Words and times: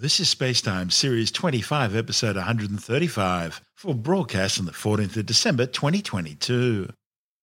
This 0.00 0.20
is 0.20 0.32
Spacetime 0.32 0.92
Series 0.92 1.32
25, 1.32 1.96
Episode 1.96 2.36
135, 2.36 3.60
for 3.74 3.96
broadcast 3.96 4.60
on 4.60 4.66
the 4.66 4.70
14th 4.70 5.16
of 5.16 5.26
December 5.26 5.66
2022. 5.66 6.88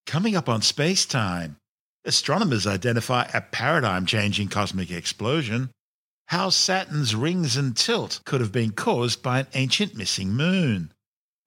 Coming 0.07 0.37
up 0.37 0.47
on 0.47 0.61
Spacetime, 0.61 1.57
astronomers 2.05 2.65
identify 2.65 3.27
a 3.33 3.41
paradigm 3.41 4.05
changing 4.05 4.47
cosmic 4.47 4.89
explosion, 4.89 5.69
how 6.27 6.49
Saturn's 6.49 7.13
rings 7.13 7.57
and 7.57 7.75
tilt 7.75 8.21
could 8.25 8.39
have 8.39 8.53
been 8.53 8.71
caused 8.71 9.21
by 9.21 9.39
an 9.41 9.47
ancient 9.53 9.93
missing 9.97 10.29
moon, 10.29 10.93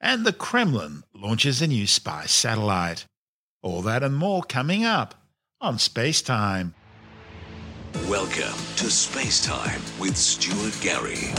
and 0.03 0.27
the 0.27 0.33
Kremlin 0.35 1.05
launches 1.15 1.63
a 1.63 1.69
new 1.69 1.87
spy 1.87 2.27
satellite. 2.27 3.07
All 3.63 3.81
that 3.81 4.03
and 4.03 4.15
more 4.15 4.43
coming 4.43 4.85
up 4.85 5.15
on 5.59 5.79
Spacetime. 5.79 6.75
Welcome 7.95 8.59
to 8.77 8.91
Space 8.91 9.43
Time 9.45 9.81
with 9.99 10.17
Stuart 10.17 10.79
Gary. 10.81 11.33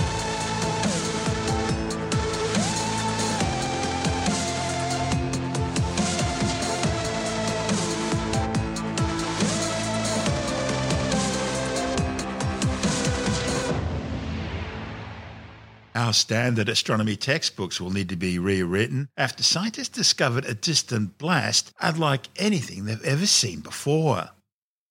Our 15.93 16.13
standard 16.13 16.69
astronomy 16.69 17.15
textbooks 17.15 17.79
will 17.79 17.91
need 17.91 18.09
to 18.09 18.15
be 18.15 18.39
rewritten 18.39 19.09
after 19.15 19.43
scientists 19.43 19.89
discovered 19.89 20.45
a 20.45 20.55
distant 20.55 21.19
blast 21.19 21.73
unlike 21.79 22.29
anything 22.37 22.85
they've 22.85 23.03
ever 23.03 23.27
seen 23.27 23.59
before. 23.59 24.29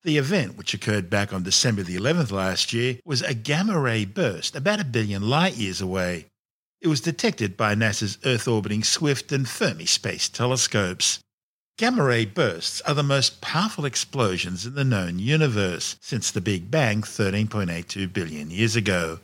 The 0.04 0.16
event, 0.16 0.56
which 0.56 0.74
occurred 0.74 1.10
back 1.10 1.32
on 1.32 1.42
December 1.42 1.82
the 1.82 1.96
11th 1.96 2.30
last 2.30 2.72
year, 2.72 2.98
was 3.04 3.20
a 3.20 3.34
gamma 3.34 3.78
ray 3.80 4.04
burst 4.04 4.54
about 4.54 4.80
a 4.80 4.84
billion 4.84 5.28
light 5.28 5.56
years 5.56 5.80
away. 5.80 6.26
It 6.80 6.86
was 6.86 7.00
detected 7.00 7.56
by 7.56 7.74
NASA's 7.74 8.18
Earth 8.24 8.46
orbiting 8.46 8.84
Swift 8.84 9.32
and 9.32 9.48
Fermi 9.48 9.86
space 9.86 10.28
telescopes. 10.28 11.18
Gamma 11.78 12.04
ray 12.04 12.24
bursts 12.26 12.80
are 12.82 12.94
the 12.94 13.02
most 13.02 13.40
powerful 13.40 13.84
explosions 13.84 14.64
in 14.64 14.74
the 14.74 14.84
known 14.84 15.18
universe 15.18 15.96
since 16.00 16.30
the 16.30 16.40
Big 16.40 16.70
Bang 16.70 17.02
13.82 17.02 18.12
billion 18.12 18.52
years 18.52 18.76
ago. 18.76 19.18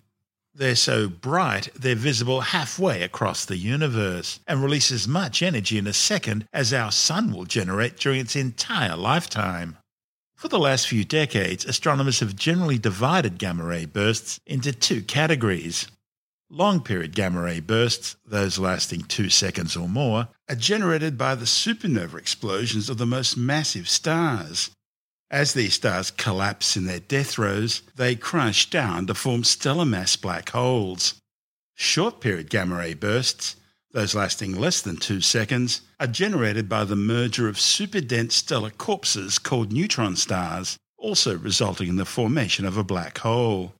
They're 0.52 0.74
so 0.74 1.08
bright 1.08 1.68
they're 1.74 1.94
visible 1.94 2.40
halfway 2.40 3.02
across 3.02 3.44
the 3.44 3.56
universe 3.56 4.40
and 4.46 4.62
release 4.62 4.90
as 4.90 5.06
much 5.06 5.40
energy 5.40 5.78
in 5.78 5.86
a 5.86 5.92
second 5.92 6.46
as 6.52 6.72
our 6.72 6.90
sun 6.90 7.32
will 7.32 7.44
generate 7.44 7.96
during 7.96 8.20
its 8.20 8.34
entire 8.34 8.96
lifetime. 8.96 9.78
For 10.44 10.48
the 10.48 10.58
last 10.58 10.88
few 10.88 11.06
decades, 11.06 11.64
astronomers 11.64 12.20
have 12.20 12.36
generally 12.36 12.76
divided 12.76 13.38
gamma 13.38 13.64
ray 13.64 13.86
bursts 13.86 14.38
into 14.44 14.72
two 14.72 15.00
categories. 15.02 15.88
Long 16.50 16.82
period 16.82 17.14
gamma 17.14 17.40
ray 17.40 17.60
bursts, 17.60 18.16
those 18.26 18.58
lasting 18.58 19.04
two 19.04 19.30
seconds 19.30 19.74
or 19.74 19.88
more, 19.88 20.28
are 20.50 20.54
generated 20.54 21.16
by 21.16 21.34
the 21.34 21.46
supernova 21.46 22.18
explosions 22.18 22.90
of 22.90 22.98
the 22.98 23.06
most 23.06 23.38
massive 23.38 23.88
stars. 23.88 24.68
As 25.30 25.54
these 25.54 25.72
stars 25.72 26.10
collapse 26.10 26.76
in 26.76 26.84
their 26.84 27.00
death 27.00 27.30
throes, 27.30 27.80
they 27.96 28.14
crash 28.14 28.68
down 28.68 29.06
to 29.06 29.14
form 29.14 29.44
stellar 29.44 29.86
mass 29.86 30.14
black 30.14 30.50
holes. 30.50 31.14
Short 31.74 32.20
period 32.20 32.50
gamma 32.50 32.76
ray 32.76 32.92
bursts, 32.92 33.56
those 33.94 34.14
lasting 34.14 34.54
less 34.56 34.82
than 34.82 34.96
two 34.96 35.20
seconds, 35.20 35.80
are 36.00 36.08
generated 36.08 36.68
by 36.68 36.84
the 36.84 36.96
merger 36.96 37.48
of 37.48 37.56
superdense 37.56 38.32
stellar 38.32 38.70
corpses 38.70 39.38
called 39.38 39.72
neutron 39.72 40.16
stars, 40.16 40.76
also 40.98 41.38
resulting 41.38 41.88
in 41.88 41.96
the 41.96 42.04
formation 42.04 42.66
of 42.66 42.76
a 42.76 42.84
black 42.84 43.18
hole. 43.18 43.72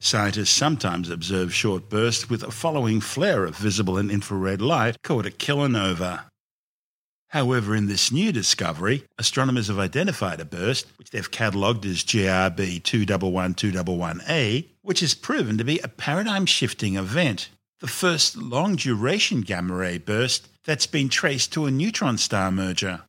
Scientists 0.00 0.50
sometimes 0.50 1.10
observe 1.10 1.52
short 1.52 1.88
bursts 1.88 2.30
with 2.30 2.44
a 2.44 2.50
following 2.50 3.00
flare 3.00 3.44
of 3.44 3.56
visible 3.56 3.98
and 3.98 4.10
infrared 4.10 4.60
light 4.60 5.02
called 5.02 5.26
a 5.26 5.30
kilonova. 5.30 6.24
However, 7.30 7.74
in 7.74 7.86
this 7.86 8.12
new 8.12 8.30
discovery, 8.30 9.02
astronomers 9.18 9.66
have 9.66 9.80
identified 9.80 10.38
a 10.38 10.44
burst, 10.44 10.86
which 10.96 11.10
they've 11.10 11.30
catalogued 11.30 11.84
as 11.84 12.04
GRB 12.04 12.82
211211A, 12.82 14.68
which 14.82 15.00
has 15.00 15.14
proven 15.14 15.58
to 15.58 15.64
be 15.64 15.80
a 15.80 15.88
paradigm 15.88 16.46
shifting 16.46 16.94
event, 16.94 17.48
the 17.80 17.86
first 17.86 18.36
long 18.36 18.74
duration 18.74 19.42
gamma 19.42 19.74
ray 19.74 19.98
burst 19.98 20.48
that's 20.64 20.86
been 20.86 21.10
traced 21.10 21.52
to 21.52 21.66
a 21.66 21.70
neutron 21.70 22.16
star 22.16 22.50
merger. 22.50 23.02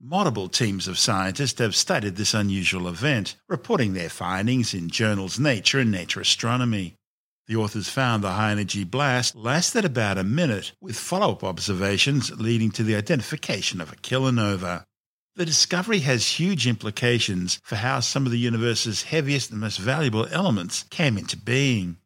Multiple 0.00 0.48
teams 0.48 0.88
of 0.88 0.98
scientists 0.98 1.58
have 1.58 1.74
studied 1.74 2.16
this 2.16 2.32
unusual 2.32 2.88
event, 2.88 3.36
reporting 3.48 3.92
their 3.92 4.08
findings 4.08 4.72
in 4.72 4.88
journals 4.88 5.38
Nature 5.38 5.80
and 5.80 5.90
Nature 5.90 6.20
Astronomy. 6.20 6.94
The 7.48 7.56
authors 7.56 7.88
found 7.88 8.22
the 8.22 8.32
high 8.32 8.52
energy 8.52 8.84
blast 8.84 9.34
lasted 9.34 9.84
about 9.84 10.16
a 10.16 10.24
minute, 10.24 10.72
with 10.80 10.96
follow 10.96 11.32
up 11.32 11.44
observations 11.44 12.30
leading 12.30 12.70
to 12.72 12.82
the 12.82 12.94
identification 12.94 13.80
of 13.80 13.92
a 13.92 13.96
kilonova. 13.96 14.84
The 15.34 15.46
discovery 15.46 16.00
has 16.00 16.38
huge 16.38 16.66
implications 16.66 17.60
for 17.62 17.76
how 17.76 18.00
some 18.00 18.24
of 18.24 18.32
the 18.32 18.38
universe's 18.38 19.02
heaviest 19.02 19.50
and 19.50 19.60
most 19.60 19.78
valuable 19.78 20.26
elements 20.30 20.84
came 20.84 21.18
into 21.18 21.36
being. 21.36 21.98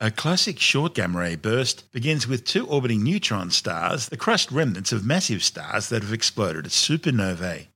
A 0.00 0.10
classic 0.10 0.58
short 0.58 0.94
gamma 0.94 1.20
ray 1.20 1.36
burst 1.36 1.90
begins 1.92 2.26
with 2.26 2.44
two 2.44 2.66
orbiting 2.66 3.02
neutron 3.02 3.50
stars, 3.50 4.08
the 4.08 4.16
crushed 4.16 4.50
remnants 4.50 4.92
of 4.92 5.06
massive 5.06 5.42
stars 5.42 5.88
that 5.88 6.02
have 6.02 6.12
exploded 6.12 6.66
as 6.66 6.72
supernovae. 6.72 7.68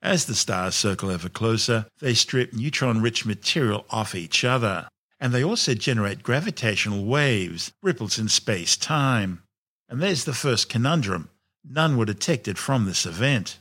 As 0.00 0.24
the 0.24 0.34
stars 0.34 0.74
circle 0.74 1.10
ever 1.10 1.28
closer, 1.28 1.86
they 1.98 2.14
strip 2.14 2.52
neutron 2.52 3.02
rich 3.02 3.26
material 3.26 3.84
off 3.90 4.14
each 4.14 4.44
other 4.44 4.88
and 5.20 5.32
they 5.32 5.42
also 5.42 5.74
generate 5.74 6.22
gravitational 6.22 7.04
waves, 7.04 7.72
ripples 7.82 8.18
in 8.18 8.28
space 8.28 8.76
time. 8.76 9.42
And 9.88 10.00
there's 10.00 10.24
the 10.24 10.32
first 10.32 10.68
conundrum 10.68 11.30
none 11.64 11.96
were 11.96 12.04
detected 12.04 12.58
from 12.58 12.84
this 12.84 13.04
event. 13.04 13.58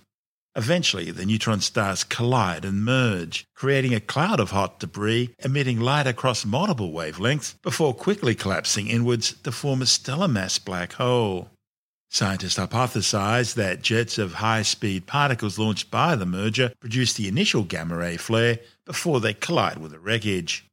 Eventually, 0.58 1.12
the 1.12 1.24
neutron 1.24 1.62
stars 1.62 2.04
collide 2.04 2.66
and 2.66 2.84
merge, 2.84 3.46
creating 3.54 3.94
a 3.94 4.00
cloud 4.00 4.40
of 4.40 4.50
hot 4.50 4.80
debris 4.80 5.30
emitting 5.44 5.80
light 5.80 6.08
across 6.08 6.46
multiple 6.46 6.92
wavelengths 6.92 7.54
before 7.62 7.94
quickly 7.94 8.34
collapsing 8.34 8.88
inwards 8.88 9.34
to 9.44 9.52
form 9.52 9.84
a 9.84 9.86
stellar 9.86 10.28
mass 10.28 10.58
black 10.58 10.94
hole. 10.94 11.52
Scientists 12.10 12.58
hypothesize 12.58 13.54
that 13.54 13.84
jets 13.84 14.18
of 14.18 14.34
high 14.34 14.64
speed 14.64 15.06
particles 15.06 15.60
launched 15.60 15.92
by 15.92 16.16
the 16.16 16.26
merger 16.26 16.74
produce 16.80 17.14
the 17.14 17.28
initial 17.28 17.62
gamma 17.62 17.96
ray 17.96 18.18
flare 18.18 18.58
before 18.84 19.20
they 19.20 19.36
collide 19.36 19.78
with 19.78 19.92
the 19.92 20.00
wreckage. 20.00 20.66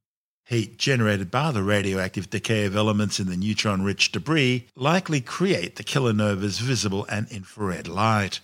Heat 0.46 0.78
generated 0.78 1.30
by 1.30 1.50
the 1.52 1.62
radioactive 1.62 2.30
decay 2.30 2.64
of 2.64 2.74
elements 2.74 3.20
in 3.20 3.28
the 3.28 3.36
neutron 3.36 3.82
rich 3.82 4.12
debris 4.12 4.66
likely 4.76 5.20
create 5.20 5.76
the 5.76 5.84
kilonova's 5.84 6.58
visible 6.58 7.04
and 7.10 7.28
infrared 7.28 7.86
light. 7.86 8.40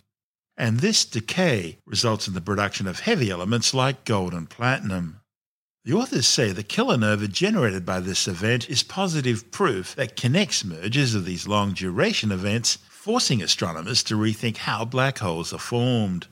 And 0.60 0.80
this 0.80 1.06
decay 1.06 1.78
results 1.86 2.28
in 2.28 2.34
the 2.34 2.42
production 2.42 2.86
of 2.86 3.00
heavy 3.00 3.30
elements 3.30 3.72
like 3.72 4.04
gold 4.04 4.34
and 4.34 4.48
platinum. 4.48 5.22
The 5.86 5.94
authors 5.94 6.26
say 6.26 6.52
the 6.52 6.62
kilonova 6.62 7.32
generated 7.32 7.86
by 7.86 8.00
this 8.00 8.28
event 8.28 8.68
is 8.68 8.82
positive 8.82 9.50
proof 9.50 9.94
that 9.94 10.16
connects 10.16 10.62
mergers 10.62 11.14
of 11.14 11.24
these 11.24 11.48
long 11.48 11.72
duration 11.72 12.30
events, 12.30 12.76
forcing 12.90 13.42
astronomers 13.42 14.02
to 14.02 14.16
rethink 14.16 14.58
how 14.58 14.84
black 14.84 15.20
holes 15.20 15.54
are 15.54 15.58
formed. 15.58 16.26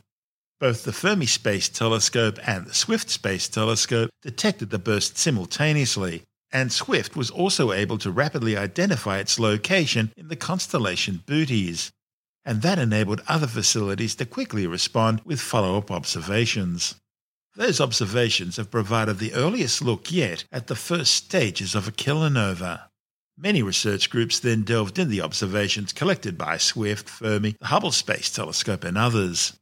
Both 0.60 0.84
the 0.84 0.92
Fermi 0.92 1.24
Space 1.24 1.70
Telescope 1.70 2.38
and 2.46 2.66
the 2.66 2.74
Swift 2.74 3.08
Space 3.08 3.48
Telescope 3.48 4.10
detected 4.20 4.68
the 4.68 4.78
burst 4.78 5.16
simultaneously, 5.16 6.22
and 6.52 6.70
Swift 6.70 7.16
was 7.16 7.30
also 7.30 7.72
able 7.72 7.96
to 7.96 8.10
rapidly 8.10 8.58
identify 8.58 9.20
its 9.20 9.40
location 9.40 10.12
in 10.18 10.28
the 10.28 10.36
constellation 10.36 11.22
Bootes, 11.24 11.90
and 12.48 12.62
that 12.62 12.78
enabled 12.78 13.20
other 13.28 13.46
facilities 13.46 14.14
to 14.14 14.24
quickly 14.24 14.66
respond 14.66 15.20
with 15.22 15.38
follow 15.38 15.76
up 15.76 15.90
observations. 15.90 16.94
Those 17.56 17.78
observations 17.78 18.56
have 18.56 18.70
provided 18.70 19.18
the 19.18 19.34
earliest 19.34 19.82
look 19.82 20.10
yet 20.10 20.44
at 20.50 20.66
the 20.66 20.74
first 20.74 21.12
stages 21.12 21.74
of 21.74 21.86
a 21.86 21.92
kilonova. 21.92 22.84
Many 23.36 23.62
research 23.62 24.08
groups 24.08 24.38
then 24.38 24.62
delved 24.62 24.98
into 24.98 25.10
the 25.10 25.20
observations 25.20 25.92
collected 25.92 26.38
by 26.38 26.56
Swift, 26.56 27.06
Fermi, 27.06 27.54
the 27.60 27.66
Hubble 27.66 27.92
Space 27.92 28.30
Telescope, 28.30 28.82
and 28.82 28.96
others. 28.96 29.52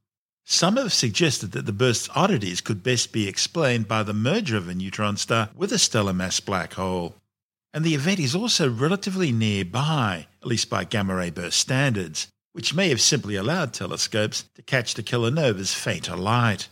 Some 0.44 0.76
have 0.76 0.92
suggested 0.92 1.50
that 1.52 1.66
the 1.66 1.72
burst's 1.72 2.08
oddities 2.14 2.60
could 2.60 2.84
best 2.84 3.10
be 3.10 3.26
explained 3.26 3.88
by 3.88 4.04
the 4.04 4.14
merger 4.14 4.58
of 4.58 4.68
a 4.68 4.76
neutron 4.76 5.16
star 5.16 5.50
with 5.56 5.72
a 5.72 5.78
stellar 5.78 6.12
mass 6.12 6.38
black 6.38 6.74
hole. 6.74 7.16
And 7.74 7.84
the 7.84 7.96
event 7.96 8.20
is 8.20 8.36
also 8.36 8.70
relatively 8.70 9.32
nearby, 9.32 10.28
at 10.40 10.46
least 10.46 10.70
by 10.70 10.84
gamma 10.84 11.16
ray 11.16 11.30
burst 11.30 11.58
standards, 11.58 12.28
which 12.56 12.74
may 12.74 12.88
have 12.88 13.00
simply 13.00 13.36
allowed 13.36 13.72
telescopes 13.72 14.46
to 14.54 14.62
catch 14.62 14.94
the 14.94 15.02
kilonova's 15.04 15.74
fainter 15.74 16.16
light. 16.16 16.68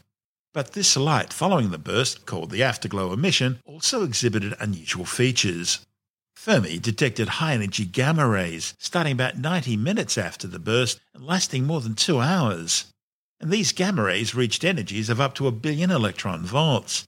But 0.52 0.72
this 0.72 0.96
light 0.96 1.32
following 1.32 1.70
the 1.70 1.78
burst, 1.78 2.26
called 2.26 2.50
the 2.50 2.62
afterglow 2.64 3.12
emission, 3.12 3.60
also 3.64 4.02
exhibited 4.02 4.56
unusual 4.58 5.04
features. 5.04 5.86
Fermi 6.34 6.78
detected 6.78 7.28
high 7.28 7.54
energy 7.54 7.84
gamma 7.84 8.26
rays 8.26 8.74
starting 8.78 9.12
about 9.12 9.38
90 9.38 9.76
minutes 9.76 10.18
after 10.18 10.48
the 10.48 10.58
burst 10.58 10.98
and 11.14 11.24
lasting 11.24 11.64
more 11.64 11.80
than 11.80 11.94
two 11.94 12.18
hours 12.18 12.86
and 13.44 13.52
these 13.52 13.72
gamma 13.72 14.04
rays 14.04 14.34
reached 14.34 14.64
energies 14.64 15.10
of 15.10 15.20
up 15.20 15.34
to 15.34 15.46
a 15.46 15.52
billion 15.52 15.90
electron 15.90 16.44
volts. 16.44 17.06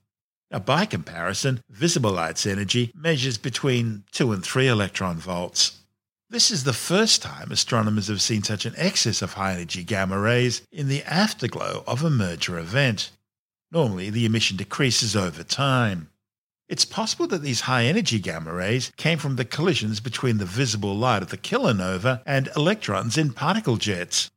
Now, 0.51 0.59
by 0.59 0.85
comparison, 0.85 1.63
visible 1.67 2.11
light's 2.11 2.45
energy 2.45 2.91
measures 2.93 3.39
between 3.39 4.03
2 4.11 4.31
and 4.31 4.43
3 4.43 4.67
electron 4.67 5.17
volts. 5.17 5.79
This 6.29 6.51
is 6.51 6.65
the 6.65 6.73
first 6.73 7.21
time 7.21 7.53
astronomers 7.53 8.09
have 8.09 8.21
seen 8.21 8.43
such 8.43 8.65
an 8.65 8.73
excess 8.75 9.21
of 9.21 9.33
high 9.33 9.53
energy 9.53 9.81
gamma 9.81 10.19
rays 10.19 10.61
in 10.73 10.89
the 10.89 11.01
afterglow 11.03 11.85
of 11.87 12.03
a 12.03 12.09
merger 12.09 12.59
event. 12.59 13.11
Normally, 13.71 14.09
the 14.09 14.25
emission 14.25 14.57
decreases 14.57 15.15
over 15.15 15.41
time. 15.41 16.09
It's 16.67 16.83
possible 16.83 17.27
that 17.27 17.43
these 17.43 17.61
high 17.61 17.85
energy 17.85 18.19
gamma 18.19 18.53
rays 18.53 18.91
came 18.97 19.19
from 19.19 19.37
the 19.37 19.45
collisions 19.45 20.01
between 20.01 20.37
the 20.37 20.45
visible 20.45 20.97
light 20.97 21.23
of 21.23 21.29
the 21.29 21.37
kilonova 21.37 22.23
and 22.25 22.49
electrons 22.57 23.17
in 23.17 23.31
particle 23.31 23.77
jets. 23.77 24.29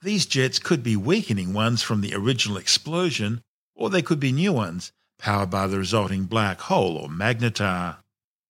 These 0.00 0.24
jets 0.24 0.58
could 0.58 0.82
be 0.82 0.96
weakening 0.96 1.52
ones 1.52 1.82
from 1.82 2.00
the 2.00 2.14
original 2.14 2.56
explosion, 2.56 3.42
or 3.74 3.90
they 3.90 4.00
could 4.00 4.18
be 4.18 4.32
new 4.32 4.54
ones 4.54 4.92
powered 5.18 5.50
by 5.50 5.66
the 5.66 5.76
resulting 5.76 6.24
black 6.24 6.62
hole 6.62 6.96
or 6.96 7.08
magnetar. 7.08 7.98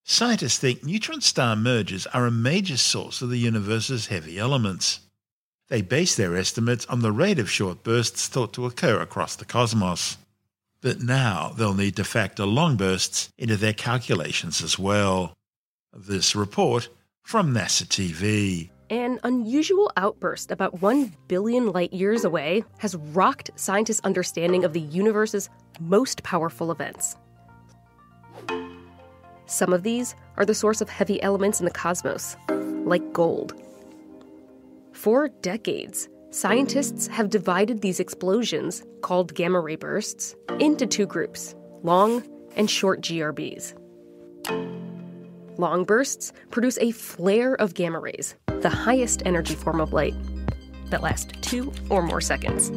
Scientists 0.07 0.59
think 0.59 0.85
neutron 0.85 1.23
star 1.23 1.57
mergers 1.57 2.07
are 2.09 2.27
a 2.27 2.31
major 2.31 2.77
source 2.77 3.23
of 3.23 3.31
the 3.31 3.39
universe's 3.39 4.09
heavy 4.09 4.39
elements. 4.39 5.01
They 5.69 5.81
base 5.81 6.15
their 6.15 6.37
estimates 6.37 6.85
on 6.87 7.01
the 7.01 7.11
rate 7.11 7.39
of 7.39 7.51
short 7.51 7.83
bursts 7.83 8.29
thought 8.29 8.53
to 8.53 8.67
occur 8.67 9.01
across 9.01 9.35
the 9.35 9.47
cosmos. 9.47 10.19
But 10.83 11.01
now 11.01 11.55
they'll 11.57 11.73
need 11.73 11.97
to 11.97 12.05
factor 12.05 12.45
long 12.45 12.77
bursts 12.77 13.33
into 13.39 13.57
their 13.57 13.73
calculations 13.73 14.63
as 14.63 14.79
well. 14.79 15.33
This 15.95 16.37
report 16.37 16.91
from 17.23 17.55
NASA 17.55 17.87
TV. 17.87 18.69
An 18.91 19.19
unusual 19.25 19.91
outburst 19.97 20.51
about 20.51 20.83
1 20.83 21.15
billion 21.29 21.73
light 21.73 21.95
years 21.95 22.27
away 22.27 22.63
has 22.77 22.95
rocked 22.95 23.51
scientists' 23.57 24.03
understanding 24.05 24.65
of 24.65 24.75
the 24.75 24.83
universe's 24.83 25.49
most 25.81 26.23
powerful 26.23 26.71
events. 26.71 27.17
Some 29.47 29.73
of 29.73 29.83
these 29.83 30.15
are 30.37 30.45
the 30.45 30.55
source 30.55 30.81
of 30.81 30.89
heavy 30.89 31.23
elements 31.23 31.61
in 31.61 31.65
the 31.65 31.71
cosmos, 31.71 32.37
like 32.49 33.13
gold. 33.13 33.55
For 34.93 35.29
decades, 35.29 36.09
scientists 36.31 37.07
have 37.09 37.31
divided 37.31 37.81
these 37.81 38.01
explosions, 38.01 38.85
called 39.03 39.35
gamma 39.35 39.61
ray 39.61 39.77
bursts, 39.77 40.35
into 40.61 40.87
two 40.87 41.07
groups 41.07 41.55
long 41.83 42.23
and 42.57 42.71
short 42.71 43.03
GRBs. 43.03 43.75
Long 45.59 45.85
bursts 45.85 46.33
produce 46.51 46.79
a 46.79 46.91
flare 46.91 47.55
of 47.55 47.75
gamma 47.75 48.01
rays, 48.01 48.35
the 48.47 48.71
highest 48.71 49.23
energy 49.27 49.55
form 49.55 49.81
of 49.81 49.93
light, 49.93 50.15
that 50.87 51.03
last 51.03 51.35
two 51.43 51.73
or 51.91 52.03
more 52.03 52.21
seconds. 52.21 52.71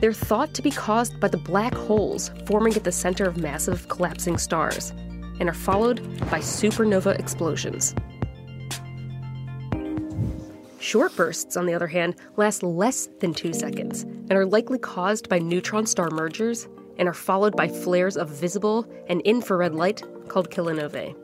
They're 0.00 0.12
thought 0.12 0.54
to 0.54 0.62
be 0.62 0.70
caused 0.70 1.18
by 1.18 1.28
the 1.28 1.38
black 1.38 1.74
holes 1.74 2.30
forming 2.46 2.74
at 2.74 2.84
the 2.84 2.92
center 2.92 3.24
of 3.24 3.36
massive 3.36 3.88
collapsing 3.88 4.38
stars, 4.38 4.90
and 5.40 5.48
are 5.48 5.54
followed 5.54 6.02
by 6.30 6.38
supernova 6.38 7.18
explosions. 7.18 7.94
Short 10.78 11.14
bursts, 11.16 11.56
on 11.56 11.66
the 11.66 11.74
other 11.74 11.88
hand, 11.88 12.14
last 12.36 12.62
less 12.62 13.08
than 13.20 13.34
two 13.34 13.52
seconds 13.52 14.02
and 14.02 14.32
are 14.32 14.46
likely 14.46 14.78
caused 14.78 15.28
by 15.28 15.38
neutron 15.38 15.86
star 15.86 16.10
mergers 16.10 16.68
and 16.98 17.08
are 17.08 17.14
followed 17.14 17.56
by 17.56 17.68
flares 17.68 18.16
of 18.16 18.28
visible 18.28 18.86
and 19.08 19.20
infrared 19.22 19.74
light 19.74 20.02
called 20.28 20.50
kilonovae. 20.50 21.14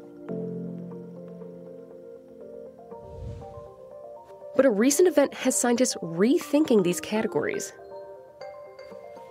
But 4.56 4.66
a 4.66 4.70
recent 4.70 5.08
event 5.08 5.34
has 5.34 5.56
scientists 5.56 5.96
rethinking 6.02 6.84
these 6.84 7.00
categories. 7.00 7.72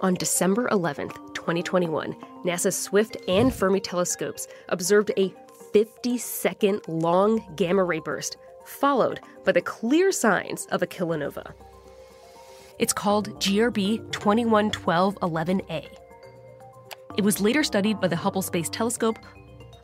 On 0.04 0.14
December 0.16 0.68
11th, 0.68 1.16
2021, 1.34 2.14
NASA's 2.44 2.78
Swift 2.78 3.16
and 3.30 3.54
Fermi 3.54 3.80
telescopes 3.80 4.50
observed 4.68 5.14
a 5.16 5.34
50 5.72 6.18
second 6.18 6.82
long 6.90 7.42
gamma 7.56 7.86
ray 7.86 8.02
burst, 8.02 8.36
followed 8.66 9.22
by 9.46 9.54
the 9.54 9.62
clear 9.62 10.12
signs 10.12 10.66
of 10.72 10.82
a 10.82 10.88
kilonova. 10.88 11.54
It's 12.80 12.92
called 12.92 13.40
GRB 13.40 14.10
211211A. 14.10 15.88
It 17.16 17.24
was 17.24 17.40
later 17.40 17.64
studied 17.64 18.02
by 18.02 18.10
the 18.10 18.18
Hubble 18.18 18.42
Space 18.42 18.68
Telescope, 18.68 19.20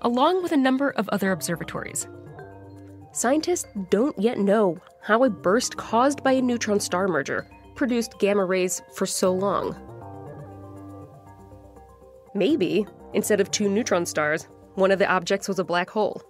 along 0.01 0.43
with 0.43 0.51
a 0.51 0.57
number 0.57 0.89
of 0.91 1.07
other 1.09 1.31
observatories. 1.31 2.09
Scientists 3.13 3.69
don't 3.89 4.19
yet 4.19 4.37
know 4.37 4.79
how 5.01 5.23
a 5.23 5.29
burst 5.29 5.77
caused 5.77 6.25
by 6.25 6.33
a 6.33 6.41
neutron 6.41 6.81
star 6.81 7.07
merger 7.07 7.47
produced 7.75 8.19
gamma 8.19 8.43
rays 8.43 8.81
for 8.93 9.05
so 9.05 9.31
long. 9.33 9.88
Maybe, 12.39 12.87
instead 13.13 13.41
of 13.41 13.51
two 13.51 13.67
neutron 13.67 14.05
stars, 14.05 14.47
one 14.75 14.91
of 14.91 14.99
the 14.99 15.11
objects 15.11 15.49
was 15.49 15.59
a 15.59 15.63
black 15.65 15.89
hole. 15.89 16.21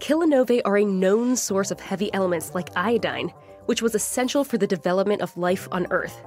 Kilonovae 0.00 0.62
are 0.64 0.78
a 0.78 0.84
known 0.84 1.36
source 1.36 1.70
of 1.70 1.78
heavy 1.78 2.12
elements 2.12 2.56
like 2.56 2.70
iodine, 2.74 3.32
which 3.66 3.80
was 3.80 3.94
essential 3.94 4.42
for 4.42 4.58
the 4.58 4.66
development 4.66 5.22
of 5.22 5.36
life 5.36 5.68
on 5.70 5.86
Earth. 5.92 6.20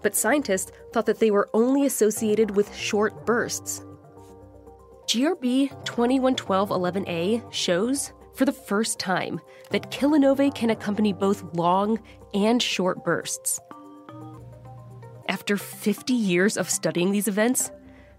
But 0.00 0.14
scientists 0.14 0.70
thought 0.92 1.06
that 1.06 1.18
they 1.18 1.32
were 1.32 1.50
only 1.54 1.86
associated 1.86 2.54
with 2.54 2.72
short 2.72 3.26
bursts. 3.26 3.84
GRB 5.08 5.72
211211A 5.86 7.52
shows, 7.52 8.12
for 8.36 8.44
the 8.44 8.52
first 8.52 9.00
time, 9.00 9.40
that 9.70 9.90
kilonovae 9.90 10.54
can 10.54 10.70
accompany 10.70 11.12
both 11.12 11.42
long 11.56 11.98
and 12.32 12.62
short 12.62 13.04
bursts. 13.04 13.58
After 15.28 15.56
50 15.56 16.12
years 16.12 16.56
of 16.56 16.70
studying 16.70 17.10
these 17.10 17.28
events, 17.28 17.70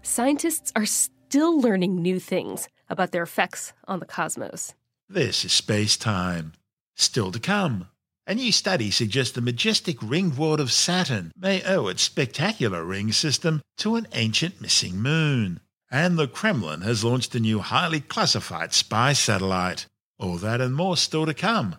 scientists 0.02 0.72
are 0.76 0.86
still 0.86 1.60
learning 1.60 1.96
new 1.96 2.20
things 2.20 2.68
about 2.88 3.12
their 3.12 3.22
effects 3.22 3.72
on 3.86 3.98
the 4.00 4.06
cosmos. 4.06 4.74
This 5.08 5.44
is 5.44 5.52
space 5.52 5.96
time. 5.96 6.52
Still 6.96 7.32
to 7.32 7.40
come. 7.40 7.88
A 8.26 8.34
new 8.34 8.52
study 8.52 8.90
suggests 8.90 9.32
the 9.32 9.40
majestic 9.40 9.96
ringed 10.02 10.36
world 10.36 10.60
of 10.60 10.70
Saturn 10.70 11.32
may 11.34 11.62
owe 11.64 11.86
its 11.86 12.02
spectacular 12.02 12.84
ring 12.84 13.10
system 13.12 13.62
to 13.78 13.96
an 13.96 14.06
ancient 14.12 14.60
missing 14.60 15.00
moon. 15.00 15.60
And 15.90 16.18
the 16.18 16.28
Kremlin 16.28 16.82
has 16.82 17.04
launched 17.04 17.34
a 17.34 17.40
new 17.40 17.60
highly 17.60 18.00
classified 18.00 18.74
spy 18.74 19.14
satellite. 19.14 19.86
All 20.18 20.36
that 20.36 20.60
and 20.60 20.74
more 20.74 20.98
still 20.98 21.24
to 21.24 21.32
come 21.32 21.76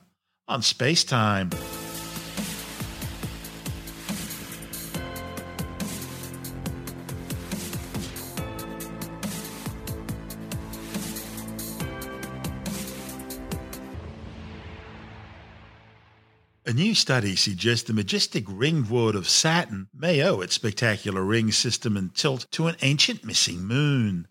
on 0.48 0.64
Space 0.64 1.04
Time. 1.04 1.52
New 16.79 16.95
study 16.95 17.36
suggests 17.36 17.86
the 17.86 17.93
majestic 17.93 18.45
ringed 18.48 18.89
world 18.89 19.13
of 19.13 19.27
Saturn 19.27 19.89
may 19.93 20.24
owe 20.24 20.39
its 20.39 20.55
spectacular 20.55 21.24
ring 21.24 21.51
system 21.51 21.98
and 21.98 22.15
tilt 22.15 22.48
to 22.51 22.67
an 22.67 22.77
ancient 22.81 23.25
missing 23.25 23.65
moon. 23.65 24.29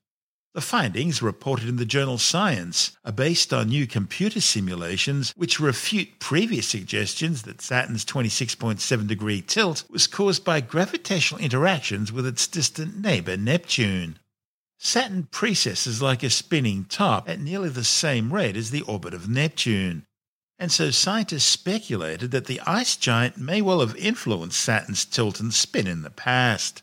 The 0.54 0.62
findings, 0.62 1.20
reported 1.20 1.68
in 1.68 1.76
the 1.76 1.84
journal 1.84 2.16
Science, 2.16 2.96
are 3.04 3.12
based 3.12 3.52
on 3.52 3.68
new 3.68 3.86
computer 3.86 4.40
simulations 4.40 5.34
which 5.36 5.60
refute 5.60 6.20
previous 6.20 6.66
suggestions 6.66 7.42
that 7.42 7.60
Saturn's 7.60 8.06
26.7 8.06 9.06
degree 9.06 9.42
tilt 9.42 9.84
was 9.90 10.06
caused 10.06 10.42
by 10.42 10.62
gravitational 10.62 11.42
interactions 11.42 12.10
with 12.10 12.26
its 12.26 12.46
distant 12.46 12.98
neighbour 12.98 13.36
Neptune. 13.36 14.18
Saturn 14.78 15.28
precesses 15.30 16.00
like 16.00 16.22
a 16.22 16.30
spinning 16.30 16.86
top 16.86 17.28
at 17.28 17.40
nearly 17.40 17.68
the 17.68 17.84
same 17.84 18.32
rate 18.32 18.56
as 18.56 18.70
the 18.70 18.82
orbit 18.82 19.12
of 19.12 19.28
Neptune, 19.28 20.06
and 20.58 20.72
so 20.72 20.90
scientists 20.90 21.44
speculated 21.44 22.30
that 22.32 22.46
the 22.46 22.60
ice 22.66 22.96
giant 22.96 23.38
may 23.38 23.62
well 23.62 23.80
have 23.80 23.96
influenced 23.96 24.60
Saturn's 24.60 25.04
tilt 25.04 25.38
and 25.40 25.54
spin 25.54 25.86
in 25.86 26.02
the 26.02 26.10
past. 26.10 26.82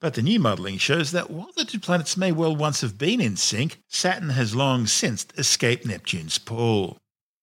But 0.00 0.14
the 0.14 0.22
new 0.22 0.40
modelling 0.40 0.78
shows 0.78 1.10
that 1.12 1.30
while 1.30 1.50
the 1.54 1.66
two 1.66 1.78
planets 1.78 2.16
may 2.16 2.32
well 2.32 2.56
once 2.56 2.80
have 2.80 2.96
been 2.96 3.20
in 3.20 3.36
sync, 3.36 3.78
Saturn 3.88 4.30
has 4.30 4.54
long 4.54 4.86
since 4.86 5.26
escaped 5.36 5.84
Neptune's 5.84 6.38
pull. 6.38 6.96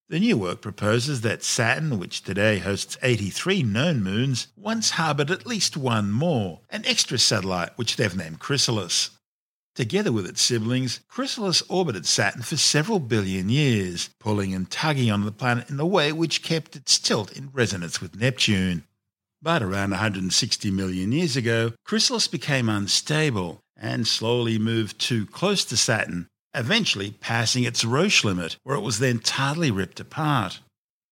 The 0.10 0.20
new 0.20 0.38
work 0.38 0.62
proposes 0.62 1.22
that 1.22 1.44
Saturn, 1.44 2.00
which 2.00 2.24
today 2.24 2.60
hosts 2.60 2.98
83 3.04 3.62
known 3.62 4.02
moons, 4.02 4.48
once 4.56 4.92
harboured 4.92 5.30
at 5.30 5.46
least 5.46 5.78
one 5.78 6.10
more, 6.10 6.62
an 6.70 6.86
extra 6.86 7.20
satellite 7.20 7.78
which 7.78 7.98
they've 7.98 8.16
named 8.16 8.40
Chrysalis. 8.40 9.12
Together 9.78 10.12
with 10.12 10.26
its 10.26 10.42
siblings, 10.42 11.02
Chrysalis 11.08 11.62
orbited 11.70 12.08
Saturn 12.08 12.42
for 12.42 12.58
several 12.58 13.00
billion 13.00 13.48
years, 13.48 14.10
pulling 14.20 14.52
and 14.52 14.68
tugging 14.72 15.12
on 15.12 15.24
the 15.24 15.32
planet 15.32 15.70
in 15.70 15.80
a 15.80 15.86
way 15.86 16.12
which 16.12 16.42
kept 16.42 16.76
its 16.76 16.98
tilt 16.98 17.32
in 17.38 17.52
resonance 17.54 18.02
with 18.02 18.20
Neptune. 18.20 18.86
But 19.40 19.62
around 19.62 19.92
160 19.92 20.72
million 20.72 21.12
years 21.12 21.38
ago, 21.38 21.74
Chrysalis 21.86 22.28
became 22.28 22.70
unstable 22.70 23.60
and 23.76 24.08
slowly 24.08 24.58
moved 24.58 24.98
too 24.98 25.28
close 25.28 25.64
to 25.66 25.78
Saturn, 25.78 26.28
eventually 26.56 27.12
passing 27.12 27.64
its 27.64 27.86
Roche 27.86 28.24
limit, 28.24 28.58
where 28.64 28.78
it 28.78 28.82
was 28.82 28.98
then 28.98 29.20
totally 29.20 29.70
ripped 29.70 30.00
apart. 30.00 30.60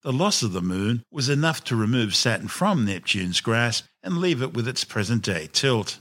The 0.02 0.12
loss 0.12 0.42
of 0.42 0.54
the 0.54 0.62
moon 0.64 1.04
was 1.12 1.30
enough 1.30 1.64
to 1.66 1.76
remove 1.76 2.16
Saturn 2.16 2.48
from 2.48 2.84
Neptune's 2.84 3.42
grasp 3.42 3.86
and 4.02 4.18
leave 4.18 4.42
it 4.42 4.56
with 4.56 4.68
its 4.68 4.84
present 4.84 5.22
day 5.22 5.50
tilt. 5.54 6.00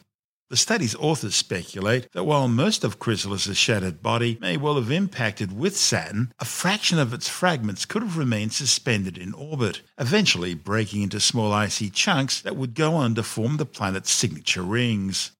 The 0.50 0.56
study's 0.58 0.94
authors 0.96 1.34
speculate 1.34 2.12
that 2.12 2.24
while 2.24 2.48
most 2.48 2.84
of 2.84 2.98
Chrysalis' 2.98 3.56
shattered 3.56 4.02
body 4.02 4.36
may 4.40 4.58
well 4.58 4.74
have 4.74 4.90
impacted 4.90 5.56
with 5.56 5.74
Saturn, 5.74 6.32
a 6.38 6.44
fraction 6.44 6.98
of 6.98 7.14
its 7.14 7.28
fragments 7.28 7.86
could 7.86 8.02
have 8.02 8.18
remained 8.18 8.52
suspended 8.52 9.16
in 9.16 9.32
orbit, 9.32 9.80
eventually 9.98 10.52
breaking 10.54 11.02
into 11.02 11.18
small 11.18 11.52
icy 11.52 11.88
chunks 11.88 12.42
that 12.42 12.56
would 12.56 12.74
go 12.74 12.94
on 12.94 13.14
to 13.14 13.22
form 13.22 13.56
the 13.56 13.64
planet's 13.64 14.10
signature 14.10 14.62
rings. 14.62 15.32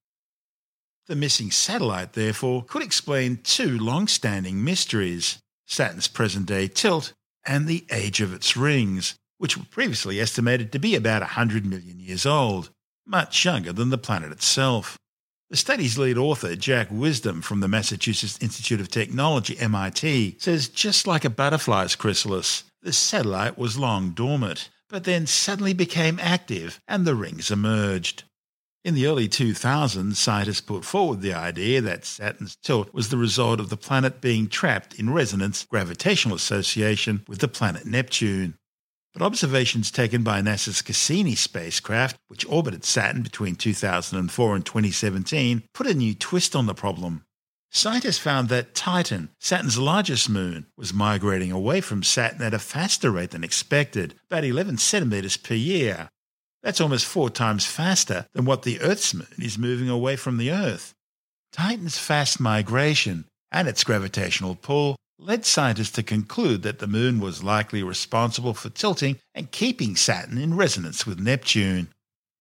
The 1.05 1.15
missing 1.15 1.51
satellite, 1.51 2.13
therefore, 2.13 2.63
could 2.63 2.81
explain 2.81 3.37
two 3.43 3.77
long 3.77 4.07
standing 4.07 4.63
mysteries 4.63 5.37
Saturn's 5.67 6.07
present 6.07 6.47
day 6.47 6.67
tilt 6.67 7.13
and 7.45 7.67
the 7.67 7.85
age 7.91 8.21
of 8.21 8.33
its 8.33 8.57
rings, 8.57 9.15
which 9.37 9.55
were 9.55 9.65
previously 9.65 10.19
estimated 10.19 10.71
to 10.71 10.79
be 10.79 10.95
about 10.95 11.21
100 11.21 11.63
million 11.63 11.99
years 11.99 12.25
old 12.25 12.71
much 13.05 13.45
younger 13.45 13.71
than 13.73 13.89
the 13.89 13.97
planet 13.97 14.31
itself. 14.31 14.97
The 15.49 15.57
study's 15.57 15.97
lead 15.97 16.17
author, 16.17 16.55
Jack 16.55 16.87
Wisdom 16.89 17.41
from 17.41 17.59
the 17.59 17.67
Massachusetts 17.67 18.39
Institute 18.41 18.81
of 18.81 18.89
Technology, 18.89 19.57
MIT, 19.59 20.37
says 20.39 20.67
just 20.67 21.05
like 21.05 21.23
a 21.23 21.29
butterfly's 21.29 21.95
chrysalis, 21.95 22.63
the 22.81 22.91
satellite 22.91 23.57
was 23.57 23.77
long 23.77 24.11
dormant, 24.11 24.69
but 24.89 25.03
then 25.03 25.27
suddenly 25.27 25.73
became 25.73 26.19
active 26.19 26.81
and 26.87 27.05
the 27.05 27.15
rings 27.15 27.51
emerged. 27.51 28.23
In 28.83 28.93
the 28.93 29.07
early 29.07 29.27
2000s, 29.27 30.15
scientists 30.15 30.61
put 30.61 30.85
forward 30.85 31.21
the 31.21 31.33
idea 31.33 31.81
that 31.81 32.05
Saturn's 32.05 32.55
tilt 32.55 32.93
was 32.93 33.09
the 33.09 33.17
result 33.17 33.59
of 33.59 33.69
the 33.69 33.77
planet 33.77 34.21
being 34.21 34.47
trapped 34.47 34.93
in 34.99 35.11
resonance 35.11 35.65
gravitational 35.65 36.35
association 36.35 37.23
with 37.27 37.39
the 37.39 37.47
planet 37.47 37.87
Neptune. 37.87 38.55
But 39.15 39.23
observations 39.25 39.91
taken 39.91 40.23
by 40.23 40.41
NASA's 40.41 40.81
Cassini 40.81 41.35
spacecraft, 41.35 42.17
which 42.27 42.45
orbited 42.49 42.83
Saturn 42.83 43.21
between 43.21 43.55
2004 43.55 44.55
and 44.55 44.65
2017, 44.65 45.63
put 45.73 45.87
a 45.87 45.93
new 45.93 46.13
twist 46.13 46.53
on 46.53 46.65
the 46.65 46.73
problem. 46.73 47.23
Scientists 47.71 48.17
found 48.17 48.49
that 48.49 48.75
Titan, 48.75 49.29
Saturn's 49.39 49.77
largest 49.77 50.29
moon, 50.29 50.65
was 50.75 50.93
migrating 50.93 51.49
away 51.49 51.79
from 51.79 52.03
Saturn 52.03 52.41
at 52.41 52.53
a 52.53 52.59
faster 52.59 53.09
rate 53.09 53.31
than 53.31 53.45
expected, 53.45 54.15
about 54.29 54.43
11 54.43 54.79
centimeters 54.79 55.37
per 55.37 55.53
year. 55.53 56.09
That's 56.61 56.81
almost 56.81 57.05
four 57.05 57.29
times 57.29 57.65
faster 57.65 58.27
than 58.33 58.43
what 58.43 58.63
the 58.63 58.81
Earth's 58.81 59.13
moon 59.13 59.27
is 59.37 59.57
moving 59.57 59.87
away 59.87 60.17
from 60.17 60.35
the 60.35 60.51
Earth. 60.51 60.93
Titan's 61.53 61.97
fast 61.97 62.41
migration 62.41 63.23
and 63.49 63.69
its 63.69 63.85
gravitational 63.85 64.55
pull 64.55 64.97
led 65.17 65.45
scientists 65.45 65.91
to 65.91 66.03
conclude 66.03 66.61
that 66.63 66.79
the 66.79 66.87
moon 66.87 67.19
was 67.19 67.43
likely 67.43 67.83
responsible 67.83 68.53
for 68.53 68.69
tilting 68.69 69.17
and 69.33 69.51
keeping 69.51 69.95
Saturn 69.95 70.37
in 70.37 70.55
resonance 70.55 71.05
with 71.05 71.19
Neptune. 71.19 71.87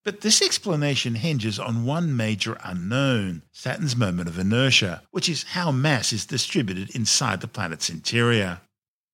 But 0.04 0.20
this 0.20 0.42
explanation 0.42 1.14
hinges 1.14 1.58
on 1.58 1.86
one 1.86 2.14
major 2.14 2.58
unknown 2.62 3.42
Saturn's 3.52 3.96
moment 3.96 4.28
of 4.28 4.38
inertia, 4.38 5.02
which 5.12 5.28
is 5.28 5.44
how 5.44 5.72
mass 5.72 6.12
is 6.12 6.26
distributed 6.26 6.94
inside 6.94 7.40
the 7.40 7.48
planet's 7.48 7.88
interior. 7.88 8.60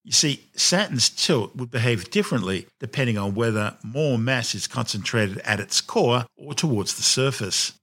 You 0.02 0.12
see, 0.12 0.48
Saturn's 0.56 1.10
tilt 1.10 1.54
would 1.54 1.70
behave 1.70 2.10
differently 2.10 2.66
depending 2.80 3.18
on 3.18 3.34
whether 3.34 3.76
more 3.84 4.18
mass 4.18 4.54
is 4.54 4.66
concentrated 4.66 5.38
at 5.38 5.60
its 5.60 5.80
core 5.80 6.24
or 6.36 6.54
towards 6.54 6.96
the 6.96 7.02
surface. 7.02 7.74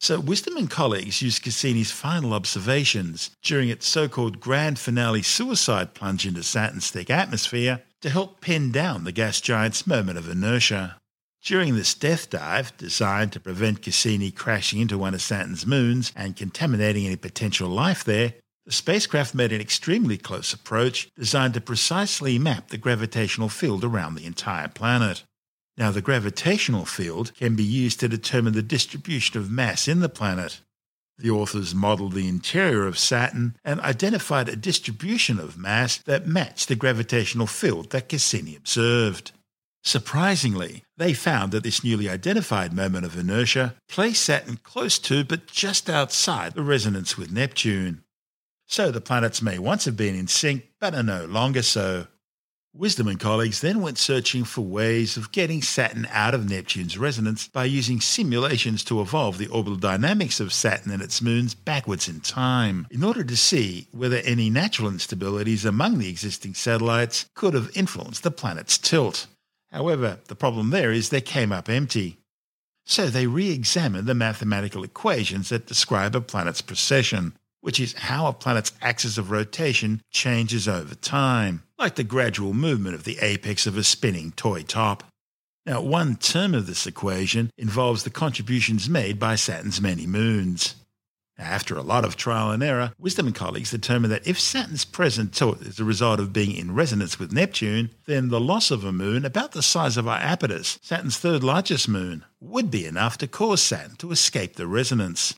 So, 0.00 0.20
Wisdom 0.20 0.56
and 0.56 0.68
colleagues 0.68 1.22
used 1.22 1.42
Cassini's 1.42 1.90
final 1.90 2.34
observations 2.34 3.30
during 3.42 3.68
its 3.68 3.86
so 3.86 4.08
called 4.08 4.40
grand 4.40 4.78
finale 4.78 5.22
suicide 5.22 5.94
plunge 5.94 6.26
into 6.26 6.42
Saturn's 6.42 6.90
thick 6.90 7.08
atmosphere 7.08 7.82
to 8.02 8.10
help 8.10 8.40
pin 8.40 8.70
down 8.70 9.04
the 9.04 9.12
gas 9.12 9.40
giant's 9.40 9.86
moment 9.86 10.18
of 10.18 10.28
inertia. 10.28 10.96
During 11.42 11.74
this 11.74 11.94
death 11.94 12.30
dive, 12.30 12.76
designed 12.76 13.32
to 13.32 13.40
prevent 13.40 13.82
Cassini 13.82 14.30
crashing 14.30 14.80
into 14.80 14.98
one 14.98 15.14
of 15.14 15.22
Saturn's 15.22 15.66
moons 15.66 16.12
and 16.16 16.36
contaminating 16.36 17.06
any 17.06 17.16
potential 17.16 17.68
life 17.68 18.02
there, 18.02 18.34
the 18.66 18.72
spacecraft 18.72 19.34
made 19.34 19.52
an 19.52 19.60
extremely 19.60 20.16
close 20.16 20.54
approach 20.54 21.10
designed 21.14 21.52
to 21.54 21.60
precisely 21.60 22.38
map 22.38 22.68
the 22.68 22.78
gravitational 22.78 23.50
field 23.50 23.84
around 23.84 24.14
the 24.14 24.24
entire 24.24 24.68
planet. 24.68 25.24
Now, 25.76 25.90
the 25.90 26.02
gravitational 26.02 26.84
field 26.84 27.34
can 27.34 27.56
be 27.56 27.64
used 27.64 28.00
to 28.00 28.08
determine 28.08 28.52
the 28.52 28.62
distribution 28.62 29.38
of 29.38 29.50
mass 29.50 29.88
in 29.88 30.00
the 30.00 30.08
planet. 30.08 30.60
The 31.18 31.30
authors 31.30 31.74
modeled 31.74 32.12
the 32.12 32.28
interior 32.28 32.86
of 32.86 32.98
Saturn 32.98 33.56
and 33.64 33.80
identified 33.80 34.48
a 34.48 34.56
distribution 34.56 35.38
of 35.38 35.58
mass 35.58 35.98
that 35.98 36.26
matched 36.26 36.68
the 36.68 36.76
gravitational 36.76 37.46
field 37.46 37.90
that 37.90 38.08
Cassini 38.08 38.56
observed. 38.56 39.32
Surprisingly, 39.82 40.82
they 40.96 41.12
found 41.12 41.52
that 41.52 41.62
this 41.62 41.84
newly 41.84 42.08
identified 42.08 42.72
moment 42.72 43.04
of 43.04 43.18
inertia 43.18 43.76
placed 43.88 44.22
Saturn 44.22 44.58
close 44.62 44.98
to 45.00 45.24
but 45.24 45.46
just 45.46 45.90
outside 45.90 46.54
the 46.54 46.62
resonance 46.62 47.18
with 47.18 47.30
Neptune. 47.30 48.02
So 48.66 48.90
the 48.90 49.00
planets 49.00 49.42
may 49.42 49.58
once 49.58 49.84
have 49.84 49.96
been 49.96 50.14
in 50.16 50.26
sync, 50.26 50.68
but 50.80 50.94
are 50.94 51.02
no 51.02 51.26
longer 51.26 51.62
so. 51.62 52.06
Wisdom 52.76 53.06
and 53.06 53.20
colleagues 53.20 53.60
then 53.60 53.80
went 53.82 53.98
searching 53.98 54.42
for 54.42 54.62
ways 54.62 55.16
of 55.16 55.30
getting 55.30 55.62
Saturn 55.62 56.08
out 56.10 56.34
of 56.34 56.50
Neptune's 56.50 56.98
resonance 56.98 57.46
by 57.46 57.66
using 57.66 58.00
simulations 58.00 58.82
to 58.82 59.00
evolve 59.00 59.38
the 59.38 59.46
orbital 59.46 59.78
dynamics 59.78 60.40
of 60.40 60.52
Saturn 60.52 60.90
and 60.90 61.00
its 61.00 61.22
moons 61.22 61.54
backwards 61.54 62.08
in 62.08 62.18
time, 62.18 62.88
in 62.90 63.04
order 63.04 63.22
to 63.22 63.36
see 63.36 63.86
whether 63.92 64.16
any 64.16 64.50
natural 64.50 64.90
instabilities 64.90 65.64
among 65.64 65.98
the 65.98 66.08
existing 66.08 66.54
satellites 66.54 67.26
could 67.34 67.54
have 67.54 67.70
influenced 67.76 68.24
the 68.24 68.32
planet's 68.32 68.76
tilt. 68.76 69.28
However, 69.70 70.18
the 70.26 70.34
problem 70.34 70.70
there 70.70 70.90
is 70.90 71.10
they 71.10 71.20
came 71.20 71.52
up 71.52 71.68
empty. 71.68 72.18
So 72.86 73.06
they 73.06 73.28
re 73.28 73.52
examined 73.52 74.08
the 74.08 74.14
mathematical 74.14 74.82
equations 74.82 75.48
that 75.50 75.66
describe 75.66 76.16
a 76.16 76.20
planet's 76.20 76.60
precession, 76.60 77.34
which 77.64 77.80
is 77.80 77.94
how 77.94 78.26
a 78.26 78.32
planet's 78.34 78.72
axis 78.82 79.16
of 79.16 79.30
rotation 79.30 80.02
changes 80.10 80.68
over 80.68 80.94
time, 80.94 81.62
like 81.78 81.94
the 81.94 82.04
gradual 82.04 82.52
movement 82.52 82.94
of 82.94 83.04
the 83.04 83.18
apex 83.20 83.66
of 83.66 83.78
a 83.78 83.82
spinning 83.82 84.30
toy 84.32 84.62
top. 84.62 85.02
Now, 85.64 85.80
one 85.80 86.16
term 86.16 86.54
of 86.54 86.66
this 86.66 86.86
equation 86.86 87.50
involves 87.56 88.02
the 88.02 88.10
contributions 88.10 88.86
made 88.86 89.18
by 89.18 89.36
Saturn's 89.36 89.80
many 89.80 90.06
moons. 90.06 90.74
After 91.38 91.74
a 91.74 91.82
lot 91.82 92.04
of 92.04 92.16
trial 92.16 92.50
and 92.50 92.62
error, 92.62 92.92
Wisdom 92.98 93.28
and 93.28 93.34
colleagues 93.34 93.70
determined 93.70 94.12
that 94.12 94.26
if 94.26 94.38
Saturn's 94.38 94.84
present 94.84 95.32
tilt 95.32 95.62
is 95.62 95.76
the 95.76 95.84
result 95.84 96.20
of 96.20 96.34
being 96.34 96.54
in 96.54 96.74
resonance 96.74 97.18
with 97.18 97.32
Neptune, 97.32 97.92
then 98.04 98.28
the 98.28 98.38
loss 98.40 98.70
of 98.70 98.84
a 98.84 98.92
moon 98.92 99.24
about 99.24 99.52
the 99.52 99.62
size 99.62 99.96
of 99.96 100.04
Iapetus, 100.04 100.78
Saturn's 100.82 101.16
third 101.16 101.42
largest 101.42 101.88
moon, 101.88 102.26
would 102.40 102.70
be 102.70 102.84
enough 102.84 103.16
to 103.18 103.26
cause 103.26 103.62
Saturn 103.62 103.96
to 103.96 104.12
escape 104.12 104.56
the 104.56 104.66
resonance. 104.66 105.34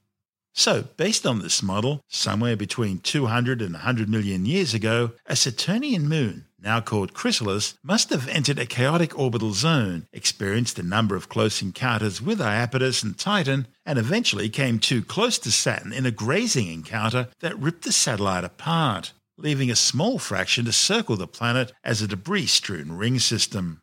So, 0.59 0.85
based 0.97 1.27
on 1.27 1.41
this 1.41 1.63
model, 1.63 2.03
somewhere 2.09 2.57
between 2.57 3.01
200 3.01 3.61
and 3.61 3.75
100 3.75 4.09
million 4.09 4.47
years 4.47 4.73
ago, 4.73 5.11
a 5.27 5.37
Saturnian 5.37 6.09
moon, 6.09 6.47
now 6.59 6.81
called 6.81 7.13
Chrysalis, 7.13 7.75
must 7.83 8.09
have 8.09 8.27
entered 8.27 8.59
a 8.59 8.65
chaotic 8.65 9.17
orbital 9.19 9.53
zone, 9.53 10.07
experienced 10.15 10.79
a 10.79 10.83
number 10.83 11.15
of 11.15 11.29
close 11.29 11.61
encounters 11.61 12.23
with 12.23 12.39
Iapetus 12.39 13.05
and 13.05 13.19
Titan, 13.19 13.67
and 13.85 13.99
eventually 13.99 14.49
came 14.49 14.79
too 14.79 15.03
close 15.03 15.39
to 15.41 15.53
Saturn 15.53 15.93
in 15.93 16.07
a 16.07 16.11
grazing 16.11 16.69
encounter 16.69 17.29
that 17.41 17.59
ripped 17.59 17.85
the 17.85 17.93
satellite 17.93 18.43
apart, 18.43 19.13
leaving 19.37 19.71
a 19.71 19.77
small 19.77 20.19
fraction 20.19 20.65
to 20.65 20.73
circle 20.73 21.17
the 21.17 21.27
planet 21.27 21.71
as 21.85 22.01
a 22.01 22.09
debris 22.09 22.47
strewn 22.47 22.93
ring 22.93 23.19
system. 23.19 23.83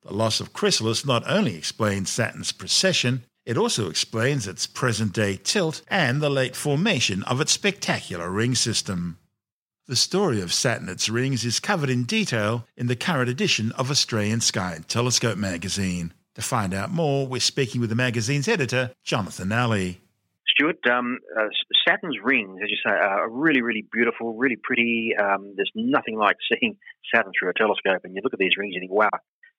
The 0.00 0.14
loss 0.14 0.40
of 0.40 0.54
Chrysalis 0.54 1.04
not 1.04 1.22
only 1.26 1.54
explains 1.54 2.08
Saturn's 2.08 2.52
precession, 2.52 3.24
it 3.46 3.58
also 3.58 3.90
explains 3.90 4.46
its 4.46 4.66
present 4.66 5.12
day 5.12 5.36
tilt 5.36 5.82
and 5.88 6.20
the 6.20 6.30
late 6.30 6.56
formation 6.56 7.22
of 7.24 7.40
its 7.40 7.52
spectacular 7.52 8.30
ring 8.30 8.54
system. 8.54 9.18
The 9.86 9.96
story 9.96 10.40
of 10.40 10.52
Saturn 10.52 10.84
and 10.84 10.92
its 10.92 11.10
rings 11.10 11.44
is 11.44 11.60
covered 11.60 11.90
in 11.90 12.04
detail 12.04 12.66
in 12.74 12.86
the 12.86 12.96
current 12.96 13.28
edition 13.28 13.70
of 13.72 13.90
Australian 13.90 14.40
Sky 14.40 14.72
and 14.74 14.88
Telescope 14.88 15.36
magazine. 15.36 16.14
To 16.36 16.42
find 16.42 16.72
out 16.72 16.90
more, 16.90 17.26
we're 17.26 17.40
speaking 17.40 17.82
with 17.82 17.90
the 17.90 17.96
magazine's 17.96 18.48
editor, 18.48 18.92
Jonathan 19.02 19.50
Nally. 19.50 20.00
Stuart, 20.48 20.78
um, 20.90 21.18
uh, 21.38 21.48
Saturn's 21.86 22.16
rings, 22.22 22.60
as 22.62 22.70
you 22.70 22.76
say, 22.84 22.92
are 22.92 23.28
really, 23.28 23.60
really 23.60 23.86
beautiful, 23.92 24.34
really 24.34 24.56
pretty. 24.56 25.12
Um, 25.20 25.52
there's 25.54 25.70
nothing 25.74 26.16
like 26.16 26.36
seeing 26.50 26.76
Saturn 27.14 27.32
through 27.38 27.50
a 27.50 27.54
telescope, 27.54 28.00
and 28.04 28.14
you 28.14 28.22
look 28.24 28.32
at 28.32 28.38
these 28.38 28.56
rings 28.56 28.74
and 28.74 28.82
you 28.82 28.88
think, 28.88 28.92
wow, 28.92 29.10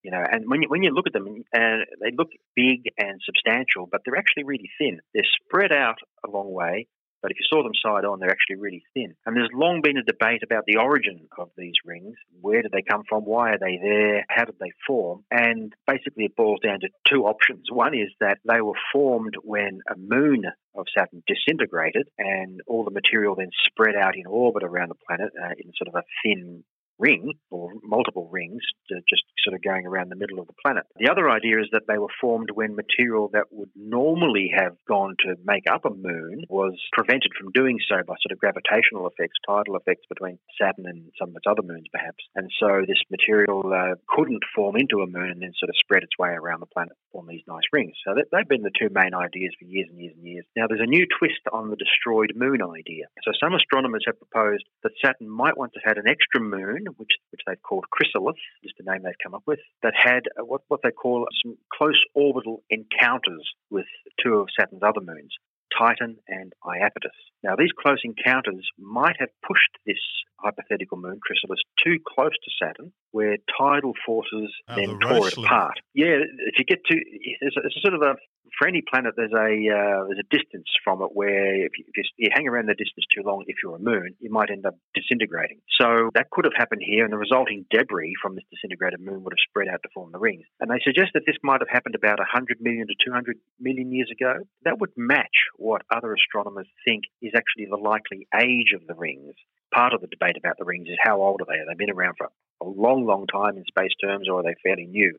you 0.06 0.12
know, 0.12 0.24
and 0.24 0.46
when 0.48 0.62
you, 0.62 0.70
when 0.70 0.84
you 0.84 0.92
look 0.92 1.08
at 1.08 1.14
them, 1.14 1.26
and 1.26 1.86
they 2.00 2.12
look 2.16 2.30
big 2.56 2.94
and 3.00 3.20
substantial, 3.26 3.88
but 3.92 4.02
they're 4.06 4.18
actually 4.18 4.44
really 4.44 4.70
thin. 4.78 5.00
They're 5.16 5.24
spread 5.42 5.72
out 5.74 5.98
a 6.24 6.30
long 6.30 6.54
way, 6.54 6.86
but 7.24 7.32
if 7.32 7.38
you 7.40 7.48
saw 7.50 7.64
them 7.64 7.74
side 7.74 8.06
on, 8.06 8.20
they're 8.20 8.30
actually 8.30 8.58
really 8.58 8.84
thin. 8.94 9.16
And 9.26 9.36
there's 9.36 9.50
long 9.52 9.82
been 9.82 9.98
a 9.98 10.04
debate 10.04 10.44
about 10.44 10.66
the 10.68 10.78
origin 10.78 11.28
of 11.40 11.50
these 11.58 11.74
rings. 11.84 12.14
Where 12.40 12.62
did 12.62 12.72
they 12.72 12.84
come 12.88 13.02
from? 13.10 13.24
Why 13.24 13.54
are 13.54 13.58
they 13.58 13.80
there? 13.82 14.26
How 14.30 14.46
did 14.46 14.60
they 14.60 14.70
form? 14.86 15.24
And 15.32 15.74
basically, 15.88 16.26
it 16.26 16.36
boils 16.36 16.60
down 16.64 16.82
to 16.82 16.90
two 17.10 17.24
options. 17.24 17.66
One 17.72 17.96
is 17.96 18.14
that 18.20 18.38
they 18.48 18.62
were 18.62 18.78
formed 18.94 19.34
when 19.42 19.80
a 19.92 19.98
moon 19.98 20.44
of 20.76 20.86
Saturn 20.96 21.24
disintegrated 21.26 22.08
and 22.20 22.62
all 22.68 22.84
the 22.84 22.92
material 22.92 23.34
then 23.34 23.50
spread 23.66 23.96
out 23.96 24.16
in 24.16 24.28
orbit 24.28 24.62
around 24.62 24.90
the 24.90 25.02
planet 25.08 25.32
uh, 25.42 25.56
in 25.58 25.72
sort 25.76 25.88
of 25.88 25.96
a 25.96 26.04
thin 26.24 26.64
ring 26.98 27.34
or 27.52 27.72
multiple 27.84 28.30
rings 28.32 28.62
just 29.10 29.24
sort 29.44 29.56
of 29.56 29.62
going 29.62 29.86
around 29.86 30.10
the 30.10 30.16
middle 30.16 30.40
of 30.40 30.48
the 30.48 30.58
planet. 30.64 30.84
The 30.98 31.10
other 31.10 31.30
idea 31.30 31.60
is 31.60 31.68
that 31.72 31.84
they 31.88 31.98
were 31.98 32.14
formed 32.22 32.50
when 32.54 32.76
material 32.76 33.30
that 33.34 33.52
would 33.52 33.70
normally 33.76 34.52
have 34.56 34.74
gone 34.88 35.16
to 35.26 35.36
make 35.44 35.66
up 35.72 35.86
a 35.86 35.90
moon 35.90 36.46
was 36.50 36.74
prevented 36.94 37.32
from 37.38 37.52
doing 37.52 37.78
so 37.90 37.98
by 38.08 38.16
sort 38.24 38.32
of 38.32 38.40
gravitational 38.40 39.08
effects, 39.08 39.38
tidal 39.48 39.76
effects 39.76 40.06
between 40.08 40.40
Saturn 40.60 40.86
and 40.88 41.12
some 41.20 41.30
of 41.30 41.36
its 41.36 41.50
other 41.50 41.62
moons, 41.62 41.88
perhaps. 41.92 42.24
And 42.36 42.50
so 42.60 42.88
this 42.88 43.02
material 43.12 43.64
uh, 43.68 43.96
couldn't 44.08 44.44
form 44.56 44.76
into 44.78 45.02
a 45.02 45.08
moon 45.08 45.32
and 45.32 45.42
then 45.42 45.54
sort 45.60 45.70
of 45.70 45.76
spread 45.80 46.04
its 46.04 46.18
way 46.18 46.30
around 46.30 46.62
the 46.62 46.72
planet, 46.72 46.94
form 47.12 47.28
these 47.28 47.44
nice 47.48 47.68
rings. 47.74 47.94
So 48.08 48.16
that, 48.16 48.32
they've 48.32 48.48
been 48.48 48.64
the 48.64 48.72
two 48.72 48.90
main 48.92 49.14
ideas 49.14 49.52
for 49.60 49.66
years 49.66 49.88
and 49.92 50.00
years 50.00 50.14
and 50.16 50.26
years. 50.26 50.46
Now, 50.56 50.68
there's 50.68 50.84
a 50.84 50.90
new 50.90 51.06
twist 51.20 51.44
on 51.52 51.70
the 51.70 51.76
destroyed 51.76 52.34
moon 52.36 52.62
idea. 52.64 53.12
So 53.24 53.32
some 53.42 53.54
astronomers 53.54 54.04
have 54.08 54.20
proposed 54.20 54.64
that 54.84 54.94
Saturn 55.04 55.30
might 55.30 55.56
to 55.74 55.80
have 55.86 55.98
an 55.98 56.08
extra 56.08 56.42
moon, 56.42 56.85
which, 56.98 57.12
which 57.32 57.42
they've 57.48 57.62
called 57.62 57.86
Chrysalis, 57.92 58.36
just 58.64 58.76
a 58.80 58.84
name 58.84 59.04
they've 59.04 59.24
come 59.24 59.36
up 59.36 59.44
with, 59.46 59.60
that 59.84 59.94
had 59.96 60.24
uh, 60.40 60.46
what, 60.46 60.62
what 60.68 60.82
they 60.84 60.92
call 60.92 61.28
some 61.44 61.58
close 61.74 62.00
orbital 62.14 62.64
encounters 62.70 63.44
with 63.70 63.86
two 64.24 64.36
of 64.36 64.48
Saturn's 64.58 64.84
other 64.84 65.02
moons. 65.02 65.34
Titan 65.78 66.18
and 66.28 66.54
Iapetus. 66.64 67.18
Now, 67.44 67.56
these 67.58 67.72
close 67.78 68.00
encounters 68.04 68.68
might 68.80 69.16
have 69.20 69.30
pushed 69.46 69.76
this 69.86 70.00
hypothetical 70.40 70.98
moon, 70.98 71.20
Chrysalis, 71.22 71.60
too 71.84 72.00
close 72.08 72.32
to 72.32 72.52
Saturn, 72.62 72.92
where 73.12 73.38
tidal 73.60 73.94
forces 74.06 74.54
Oh, 74.70 74.76
then 74.76 74.98
the 75.00 75.06
tore 75.08 75.28
it 75.28 75.38
apart. 75.38 75.80
Yeah, 75.94 76.20
if 76.48 76.58
you 76.58 76.66
get 76.66 76.84
to, 76.86 76.96
it's 76.96 77.58
a, 77.58 77.62
it's 77.66 77.78
a 77.78 77.82
sort 77.82 77.94
of 77.94 78.02
a, 78.02 78.16
for 78.58 78.68
any 78.68 78.82
planet, 78.82 79.14
there's 79.18 79.34
a 79.34 79.52
uh, 79.52 80.08
there's 80.08 80.24
a 80.24 80.30
distance 80.36 80.68
from 80.84 81.02
it 81.02 81.10
where 81.14 81.66
if 81.66 81.72
you, 81.78 81.86
if 81.94 82.06
you 82.18 82.30
hang 82.34 82.48
around 82.48 82.68
the 82.68 82.76
distance 82.76 83.06
too 83.14 83.22
long, 83.24 83.44
if 83.48 83.58
you're 83.62 83.76
a 83.76 83.80
moon, 83.80 84.16
you 84.20 84.32
might 84.32 84.50
end 84.50 84.66
up 84.66 84.76
disintegrating. 84.94 85.60
So 85.80 86.10
that 86.14 86.30
could 86.32 86.46
have 86.46 86.56
happened 86.56 86.82
here, 86.86 87.04
and 87.04 87.12
the 87.12 87.18
resulting 87.18 87.66
debris 87.70 88.16
from 88.22 88.36
this 88.36 88.46
disintegrated 88.52 89.00
moon 89.02 89.24
would 89.24 89.34
have 89.34 89.48
spread 89.50 89.68
out 89.68 89.82
to 89.84 89.90
form 89.94 90.12
the 90.12 90.20
rings. 90.20 90.46
And 90.60 90.72
they 90.72 90.80
suggest 90.84 91.12
that 91.14 91.24
this 91.26 91.38
might 91.44 91.62
have 91.62 91.70
happened 91.70 91.96
about 91.96 92.20
100 92.20 92.62
million 92.62 92.88
to 92.88 92.96
200 93.06 93.38
million 93.60 93.92
years 93.92 94.10
ago. 94.12 94.46
That 94.64 94.80
would 94.80 94.92
match 94.96 95.52
what 95.58 95.82
other 95.94 96.14
astronomers 96.14 96.68
think 96.86 97.04
is 97.22 97.34
actually 97.36 97.68
the 97.70 97.82
likely 97.82 98.28
age 98.34 98.74
of 98.74 98.88
the 98.88 98.96
rings. 98.96 99.34
Part 99.74 99.94
of 99.94 100.02
the 100.02 100.08
debate 100.08 100.38
about 100.38 100.58
the 100.58 100.66
rings 100.66 100.88
is 100.88 100.98
how 101.02 101.22
old 101.22 101.42
are 101.42 101.48
they? 101.50 101.58
Have 101.58 101.68
they 101.68 101.86
been 101.86 101.94
around 101.94 102.16
for 102.18 102.30
a 102.62 102.66
long, 102.66 103.06
long 103.06 103.28
time 103.28 103.58
in 103.58 103.66
space 103.66 103.94
terms, 104.02 104.30
or 104.30 104.40
are 104.40 104.44
they 104.44 104.56
fairly 104.64 104.86
new? 104.86 105.18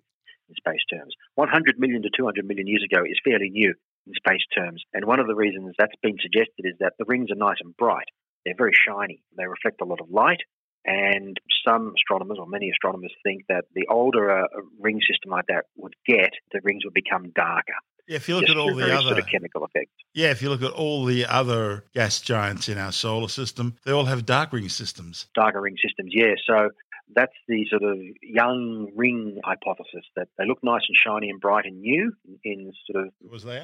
In 0.49 0.55
space 0.55 0.85
terms. 0.91 1.15
100 1.35 1.79
million 1.79 2.03
to 2.03 2.11
200 2.17 2.47
million 2.47 2.67
years 2.67 2.85
ago 2.85 3.03
is 3.05 3.19
fairly 3.25 3.51
new 3.51 3.75
in 4.07 4.13
space 4.15 4.45
terms. 4.57 4.83
And 4.93 5.05
one 5.05 5.21
of 5.21 5.27
the 5.27 5.35
reasons 5.35 5.75
that's 5.79 5.97
been 6.03 6.19
suggested 6.21 6.65
is 6.65 6.75
that 6.81 6.95
the 6.99 7.05
rings 7.07 7.31
are 7.31 7.37
nice 7.37 7.59
and 7.61 7.77
bright. 7.77 8.09
They're 8.45 8.55
very 8.57 8.75
shiny. 8.87 9.23
They 9.37 9.47
reflect 9.47 9.81
a 9.81 9.85
lot 9.85 10.01
of 10.01 10.11
light. 10.11 10.41
And 10.85 11.37
some 11.67 11.95
astronomers, 11.97 12.39
or 12.39 12.47
many 12.47 12.71
astronomers, 12.71 13.13
think 13.25 13.43
that 13.49 13.65
the 13.75 13.89
older 13.91 14.29
a, 14.29 14.47
ring 14.79 15.01
system 15.01 15.33
like 15.33 15.47
that 15.49 15.65
would 15.77 15.95
get, 16.07 16.31
the 16.53 16.61
rings 16.63 16.85
would 16.85 16.95
become 16.95 17.33
darker. 17.35 17.75
Yeah, 18.07 18.17
if 18.17 18.29
you 18.29 18.37
look 18.37 18.45
just 18.45 18.57
at 18.57 18.61
all 18.61 18.73
the 18.73 18.95
other 18.95 19.03
sort 19.03 19.19
of 19.19 19.27
chemical 19.27 19.65
effects. 19.65 19.91
yeah, 20.15 20.31
if 20.31 20.41
you 20.41 20.49
look 20.49 20.63
at 20.63 20.71
all 20.71 21.05
the 21.05 21.27
other 21.27 21.85
gas 21.93 22.21
giants 22.21 22.69
in 22.69 22.79
our 22.79 22.93
solar 22.93 23.27
system, 23.27 23.75
they 23.85 23.91
all 23.91 24.05
have 24.05 24.25
dark 24.25 24.53
ring 24.53 24.69
systems. 24.69 25.27
darker 25.35 25.61
ring 25.61 25.75
systems, 25.83 26.13
yeah. 26.15 26.35
So 26.47 26.71
that's 27.15 27.37
the 27.49 27.67
sort 27.71 27.83
of 27.83 27.99
young 28.23 28.91
ring 28.95 29.39
hypothesis 29.45 30.05
that 30.17 30.29
they 30.39 30.47
look 30.47 30.59
nice 30.63 30.83
and 30.89 30.97
shiny 30.97 31.31
and 31.31 31.41
bright 31.41 31.65
and 31.67 31.81
new 31.81 32.13
in 32.45 32.73
sort 32.91 33.07
of 33.07 33.13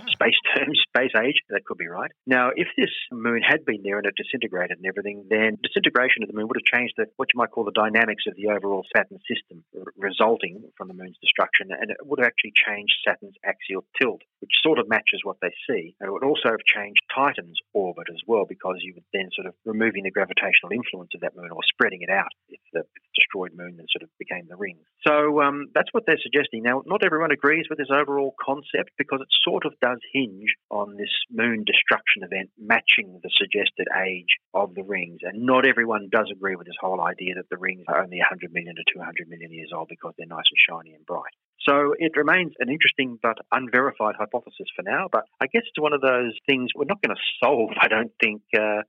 space 0.08 0.38
terms, 0.56 0.80
space 0.88 1.12
age. 1.18 1.42
That 1.50 1.64
could 1.64 1.78
be 1.78 1.88
right. 1.88 2.10
Now, 2.26 2.50
if 2.54 2.68
this 2.76 2.90
moon 3.10 3.42
had 3.42 3.64
been 3.64 3.82
there 3.82 3.98
and 3.98 4.06
it 4.06 4.14
disintegrated 4.16 4.78
and 4.78 4.86
everything, 4.86 5.26
then 5.28 5.58
disintegration 5.62 6.22
of 6.22 6.28
the 6.28 6.34
moon 6.34 6.48
would 6.48 6.60
have 6.60 6.78
changed 6.78 6.94
the, 6.96 7.06
what 7.16 7.28
you 7.34 7.38
might 7.38 7.50
call 7.50 7.64
the 7.64 7.74
dynamics 7.74 8.24
of 8.28 8.36
the 8.36 8.48
overall 8.48 8.84
Saturn 8.94 9.18
system, 9.26 9.64
r- 9.76 9.92
resulting 9.96 10.62
from 10.76 10.88
the 10.88 10.94
moon's 10.94 11.18
destruction, 11.20 11.70
and 11.72 11.90
it 11.90 11.98
would 12.02 12.20
have 12.20 12.26
actually 12.26 12.52
changed 12.54 12.94
Saturn's 13.06 13.36
axial 13.44 13.84
tilt, 14.00 14.22
which 14.40 14.52
sort 14.62 14.78
of 14.78 14.88
matches 14.88 15.20
what 15.24 15.38
they 15.42 15.52
see. 15.68 15.94
And 16.00 16.08
it 16.08 16.12
would 16.12 16.24
also 16.24 16.50
have 16.50 16.64
changed 16.66 17.00
Titan's 17.14 17.58
orbit 17.72 18.06
as 18.10 18.22
well, 18.26 18.44
because 18.46 18.78
you 18.80 18.94
would 18.94 19.08
then 19.12 19.30
sort 19.34 19.46
of 19.46 19.54
removing 19.64 20.04
the 20.04 20.14
gravitational 20.14 20.72
influence 20.72 21.10
of 21.14 21.20
that 21.20 21.36
moon 21.36 21.50
or 21.50 21.62
spreading 21.66 22.02
it 22.02 22.10
out 22.10 22.30
if 22.48 22.60
the 22.72 22.84
destroyed 23.32 23.52
moon 23.56 23.76
then 23.76 23.86
sort 23.90 24.02
of 24.02 24.10
became 24.18 24.46
the 24.48 24.56
ring. 24.56 24.78
So 25.06 25.40
um, 25.42 25.68
that's 25.74 25.92
what 25.92 26.04
they're 26.06 26.20
suggesting. 26.22 26.62
Now, 26.62 26.82
not 26.86 27.04
everyone 27.04 27.30
agrees 27.30 27.66
with 27.68 27.78
this 27.78 27.90
overall 27.92 28.34
concept 28.40 28.92
because 28.98 29.20
it 29.20 29.28
sort 29.42 29.64
of 29.66 29.72
does 29.80 29.98
hinge 30.12 30.54
on 30.70 30.96
this 30.96 31.10
moon 31.30 31.64
destruction 31.64 32.22
event 32.22 32.50
matching 32.58 33.20
the 33.22 33.30
suggested 33.36 33.88
age 34.04 34.38
of 34.54 34.74
the 34.74 34.82
rings. 34.82 35.20
And 35.22 35.44
not 35.44 35.66
everyone 35.66 36.08
does 36.10 36.30
agree 36.32 36.56
with 36.56 36.66
this 36.66 36.78
whole 36.80 37.00
idea 37.00 37.34
that 37.36 37.48
the 37.50 37.58
rings 37.58 37.84
are 37.88 38.02
only 38.02 38.18
100 38.18 38.52
million 38.52 38.76
to 38.76 38.84
200 38.94 39.28
million 39.28 39.52
years 39.52 39.70
old 39.74 39.88
because 39.88 40.14
they're 40.16 40.26
nice 40.26 40.48
and 40.50 40.60
shiny 40.60 40.94
and 40.94 41.06
bright. 41.06 41.34
So 41.66 41.94
it 41.98 42.16
remains 42.16 42.52
an 42.58 42.68
interesting 42.68 43.18
but 43.22 43.38
unverified 43.52 44.16
hypothesis 44.18 44.66
for 44.74 44.82
now. 44.82 45.06
But 45.10 45.24
I 45.40 45.46
guess 45.46 45.62
it's 45.66 45.80
one 45.80 45.92
of 45.92 46.00
those 46.00 46.34
things 46.46 46.70
we're 46.74 46.90
not 46.90 47.02
going 47.02 47.14
to 47.14 47.22
solve, 47.42 47.70
I 47.80 47.88
don't 47.88 48.12
think. 48.20 48.42
Uh, 48.56 48.82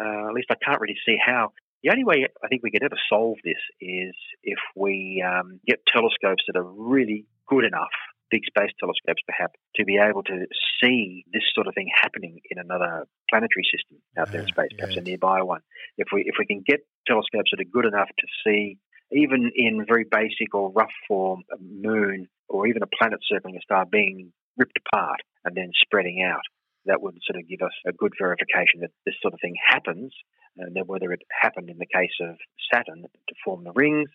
uh, 0.00 0.28
at 0.28 0.34
least 0.34 0.48
I 0.50 0.56
can't 0.64 0.80
really 0.80 0.98
see 1.04 1.16
how. 1.24 1.52
The 1.82 1.90
only 1.90 2.04
way 2.04 2.26
I 2.42 2.48
think 2.48 2.62
we 2.62 2.70
could 2.70 2.82
ever 2.82 2.98
solve 3.08 3.38
this 3.42 3.60
is 3.80 4.14
if 4.42 4.58
we 4.76 5.24
um, 5.26 5.60
get 5.66 5.80
telescopes 5.86 6.44
that 6.46 6.56
are 6.56 6.64
really 6.64 7.26
good 7.48 7.64
enough, 7.64 7.94
big 8.30 8.44
space 8.44 8.70
telescopes 8.78 9.22
perhaps, 9.26 9.54
to 9.76 9.84
be 9.84 9.98
able 9.98 10.22
to 10.24 10.46
see 10.82 11.24
this 11.32 11.42
sort 11.54 11.66
of 11.66 11.74
thing 11.74 11.88
happening 11.94 12.40
in 12.50 12.58
another 12.58 13.06
planetary 13.28 13.64
system 13.64 13.98
out 14.18 14.30
there 14.30 14.42
in 14.42 14.46
space, 14.48 14.70
perhaps 14.76 14.94
yeah. 14.94 15.00
a 15.00 15.04
nearby 15.04 15.42
one. 15.42 15.60
If 15.96 16.08
we 16.12 16.22
if 16.26 16.36
we 16.38 16.46
can 16.46 16.62
get 16.66 16.80
telescopes 17.06 17.50
that 17.50 17.60
are 17.60 17.70
good 17.72 17.86
enough 17.86 18.08
to 18.08 18.26
see, 18.44 18.78
even 19.10 19.50
in 19.54 19.84
very 19.86 20.04
basic 20.04 20.54
or 20.54 20.70
rough 20.70 20.92
form, 21.08 21.42
a 21.52 21.56
moon 21.60 22.28
or 22.48 22.66
even 22.66 22.82
a 22.82 22.86
planet 22.86 23.20
circling 23.26 23.56
a 23.56 23.60
star 23.62 23.86
being 23.86 24.32
ripped 24.56 24.78
apart 24.86 25.20
and 25.44 25.56
then 25.56 25.70
spreading 25.82 26.22
out, 26.22 26.42
that 26.86 27.00
would 27.02 27.18
sort 27.24 27.40
of 27.40 27.48
give 27.48 27.62
us 27.62 27.72
a 27.86 27.92
good 27.92 28.12
verification 28.18 28.80
that 28.80 28.90
this 29.06 29.14
sort 29.22 29.34
of 29.34 29.40
thing 29.40 29.54
happens. 29.68 30.12
And 30.60 30.76
then 30.76 30.84
whether 30.86 31.12
it 31.12 31.22
happened 31.40 31.70
in 31.70 31.78
the 31.78 31.86
case 31.86 32.12
of 32.20 32.36
Saturn 32.72 33.02
to 33.02 33.34
form 33.44 33.64
the 33.64 33.72
rings, 33.72 34.08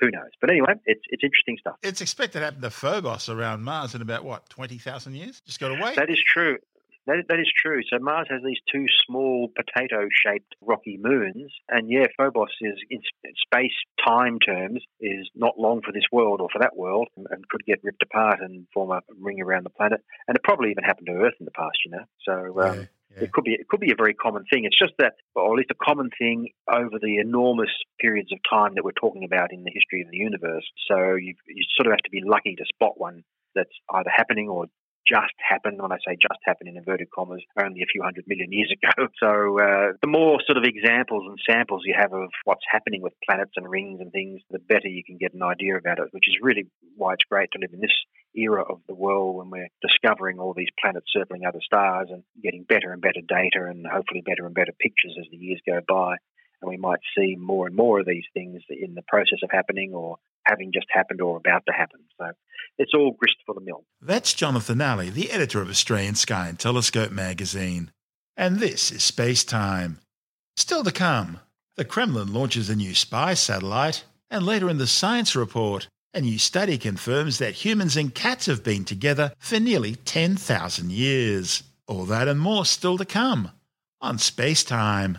who 0.00 0.10
knows? 0.10 0.30
But 0.40 0.50
anyway, 0.50 0.74
it's 0.84 1.00
it's 1.08 1.24
interesting 1.24 1.56
stuff. 1.58 1.76
It's 1.82 2.00
expected 2.00 2.40
to 2.40 2.44
happen 2.44 2.60
to 2.60 2.70
Phobos 2.70 3.28
around 3.28 3.62
Mars 3.62 3.94
in 3.94 4.02
about 4.02 4.24
what 4.24 4.48
twenty 4.50 4.78
thousand 4.78 5.14
years. 5.14 5.40
Just 5.46 5.58
got 5.58 5.68
to 5.68 5.82
wait. 5.82 5.96
That 5.96 6.10
is 6.10 6.22
true. 6.22 6.58
That, 7.06 7.22
that 7.28 7.38
is 7.38 7.50
true. 7.56 7.82
So 7.88 8.00
Mars 8.00 8.26
has 8.30 8.42
these 8.44 8.58
two 8.70 8.86
small 9.06 9.48
potato-shaped 9.54 10.56
rocky 10.60 10.98
moons, 11.00 11.52
and 11.68 11.88
yeah, 11.88 12.06
Phobos 12.16 12.48
is 12.60 12.74
in 12.90 13.00
space 13.36 13.72
time 14.04 14.40
terms 14.40 14.82
is 15.00 15.30
not 15.36 15.56
long 15.56 15.82
for 15.82 15.92
this 15.92 16.02
world 16.10 16.40
or 16.40 16.48
for 16.52 16.58
that 16.58 16.76
world, 16.76 17.06
and, 17.16 17.28
and 17.30 17.48
could 17.48 17.64
get 17.64 17.78
ripped 17.84 18.02
apart 18.02 18.40
and 18.40 18.66
form 18.74 18.90
a 18.90 19.02
ring 19.20 19.40
around 19.40 19.64
the 19.64 19.70
planet. 19.70 20.02
And 20.26 20.36
it 20.36 20.42
probably 20.42 20.72
even 20.72 20.82
happened 20.82 21.06
to 21.06 21.12
Earth 21.12 21.34
in 21.38 21.46
the 21.46 21.52
past, 21.52 21.78
you 21.84 21.92
know. 21.92 22.04
So 22.24 22.60
um, 22.60 22.78
Yeah, 22.80 22.84
yeah. 23.16 23.24
it 23.24 23.32
could 23.32 23.44
be 23.44 23.52
it 23.52 23.68
could 23.68 23.80
be 23.80 23.92
a 23.92 23.96
very 23.96 24.14
common 24.14 24.44
thing. 24.50 24.64
It's 24.64 24.78
just 24.78 24.94
that, 24.98 25.14
or 25.34 25.52
at 25.52 25.56
least 25.56 25.70
a 25.70 25.84
common 25.84 26.10
thing 26.18 26.48
over 26.72 26.98
the 27.00 27.18
enormous 27.18 27.70
periods 28.00 28.32
of 28.32 28.38
time 28.48 28.74
that 28.74 28.84
we're 28.84 28.92
talking 28.92 29.24
about 29.24 29.52
in 29.52 29.64
the 29.64 29.70
history 29.72 30.02
of 30.02 30.10
the 30.10 30.18
universe. 30.18 30.64
So 30.88 31.14
you 31.14 31.34
you 31.46 31.64
sort 31.76 31.86
of 31.86 31.92
have 31.92 32.04
to 32.04 32.10
be 32.10 32.22
lucky 32.24 32.54
to 32.56 32.64
spot 32.66 32.98
one 33.00 33.24
that's 33.54 33.70
either 33.94 34.10
happening 34.14 34.48
or 34.48 34.66
just 35.08 35.34
happened. 35.38 35.80
When 35.80 35.92
I 35.92 35.98
say 36.06 36.16
just 36.20 36.40
happened 36.44 36.68
in 36.68 36.76
inverted 36.76 37.10
commas, 37.10 37.42
only 37.58 37.82
a 37.82 37.90
few 37.90 38.02
hundred 38.02 38.24
million 38.26 38.52
years 38.52 38.72
ago. 38.72 39.08
So 39.22 39.58
uh, 39.58 39.92
the 40.02 40.08
more 40.08 40.38
sort 40.46 40.58
of 40.58 40.64
examples 40.64 41.24
and 41.26 41.38
samples 41.48 41.82
you 41.84 41.94
have 41.96 42.12
of 42.12 42.28
what's 42.44 42.64
happening 42.70 43.02
with 43.02 43.14
planets 43.24 43.52
and 43.56 43.68
rings 43.68 44.00
and 44.00 44.12
things, 44.12 44.42
the 44.50 44.58
better 44.58 44.88
you 44.88 45.02
can 45.04 45.16
get 45.16 45.32
an 45.32 45.42
idea 45.42 45.76
about 45.76 45.98
it. 45.98 46.08
Which 46.12 46.28
is 46.28 46.36
really 46.42 46.66
why 46.96 47.14
it's 47.14 47.24
great 47.28 47.50
to 47.52 47.58
live 47.58 47.72
in 47.72 47.80
this 47.80 47.94
era 48.34 48.62
of 48.62 48.80
the 48.86 48.94
world 48.94 49.36
when 49.36 49.50
we're 49.50 49.68
discovering 49.80 50.38
all 50.38 50.54
these 50.54 50.68
planets 50.80 51.06
circling 51.12 51.44
other 51.46 51.60
stars 51.64 52.08
and 52.10 52.22
getting 52.42 52.64
better 52.64 52.92
and 52.92 53.00
better 53.00 53.22
data 53.26 53.66
and 53.68 53.86
hopefully 53.86 54.22
better 54.24 54.44
and 54.44 54.54
better 54.54 54.72
pictures 54.78 55.16
as 55.18 55.26
the 55.30 55.36
years 55.36 55.60
go 55.66 55.80
by. 55.88 56.16
And 56.60 56.70
we 56.70 56.76
might 56.76 57.00
see 57.16 57.36
more 57.38 57.66
and 57.66 57.76
more 57.76 58.00
of 58.00 58.06
these 58.06 58.24
things 58.34 58.62
in 58.68 58.94
the 58.94 59.02
process 59.08 59.38
of 59.42 59.50
happening 59.50 59.94
or 59.94 60.16
having 60.46 60.70
just 60.72 60.86
happened 60.90 61.20
or 61.20 61.36
about 61.36 61.64
to 61.66 61.72
happen. 61.72 62.00
So 62.18 62.30
it's 62.78 62.94
all 62.94 63.16
grist 63.18 63.36
for 63.44 63.54
the 63.54 63.60
mill. 63.60 63.84
That's 64.00 64.32
Jonathan 64.32 64.78
Nally, 64.78 65.10
the 65.10 65.30
editor 65.30 65.60
of 65.60 65.68
Australian 65.68 66.14
Sky 66.14 66.48
and 66.48 66.58
Telescope 66.58 67.10
magazine. 67.10 67.90
And 68.36 68.58
this 68.58 68.92
is 68.92 69.02
Space 69.02 69.44
Time. 69.44 69.98
Still 70.56 70.84
to 70.84 70.92
come, 70.92 71.40
the 71.76 71.84
Kremlin 71.84 72.32
launches 72.32 72.70
a 72.70 72.76
new 72.76 72.94
spy 72.94 73.34
satellite, 73.34 74.04
and 74.30 74.44
later 74.44 74.70
in 74.70 74.78
the 74.78 74.86
science 74.86 75.36
report, 75.36 75.88
a 76.14 76.20
new 76.20 76.38
study 76.38 76.78
confirms 76.78 77.38
that 77.38 77.54
humans 77.54 77.96
and 77.96 78.14
cats 78.14 78.46
have 78.46 78.64
been 78.64 78.84
together 78.84 79.32
for 79.38 79.60
nearly 79.60 79.96
10,000 79.96 80.90
years. 80.90 81.62
All 81.86 82.04
that 82.06 82.28
and 82.28 82.40
more 82.40 82.64
still 82.64 82.96
to 82.96 83.04
come 83.04 83.50
on 84.00 84.18
Space 84.18 84.64
Time. 84.64 85.16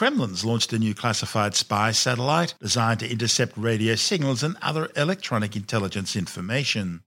Kremlin's 0.00 0.46
launched 0.46 0.72
a 0.72 0.78
new 0.78 0.94
classified 0.94 1.54
spy 1.54 1.90
satellite 1.90 2.54
designed 2.58 3.00
to 3.00 3.12
intercept 3.12 3.54
radio 3.54 3.96
signals 3.96 4.42
and 4.42 4.56
other 4.62 4.88
electronic 4.96 5.54
intelligence 5.54 6.16
information. 6.16 7.02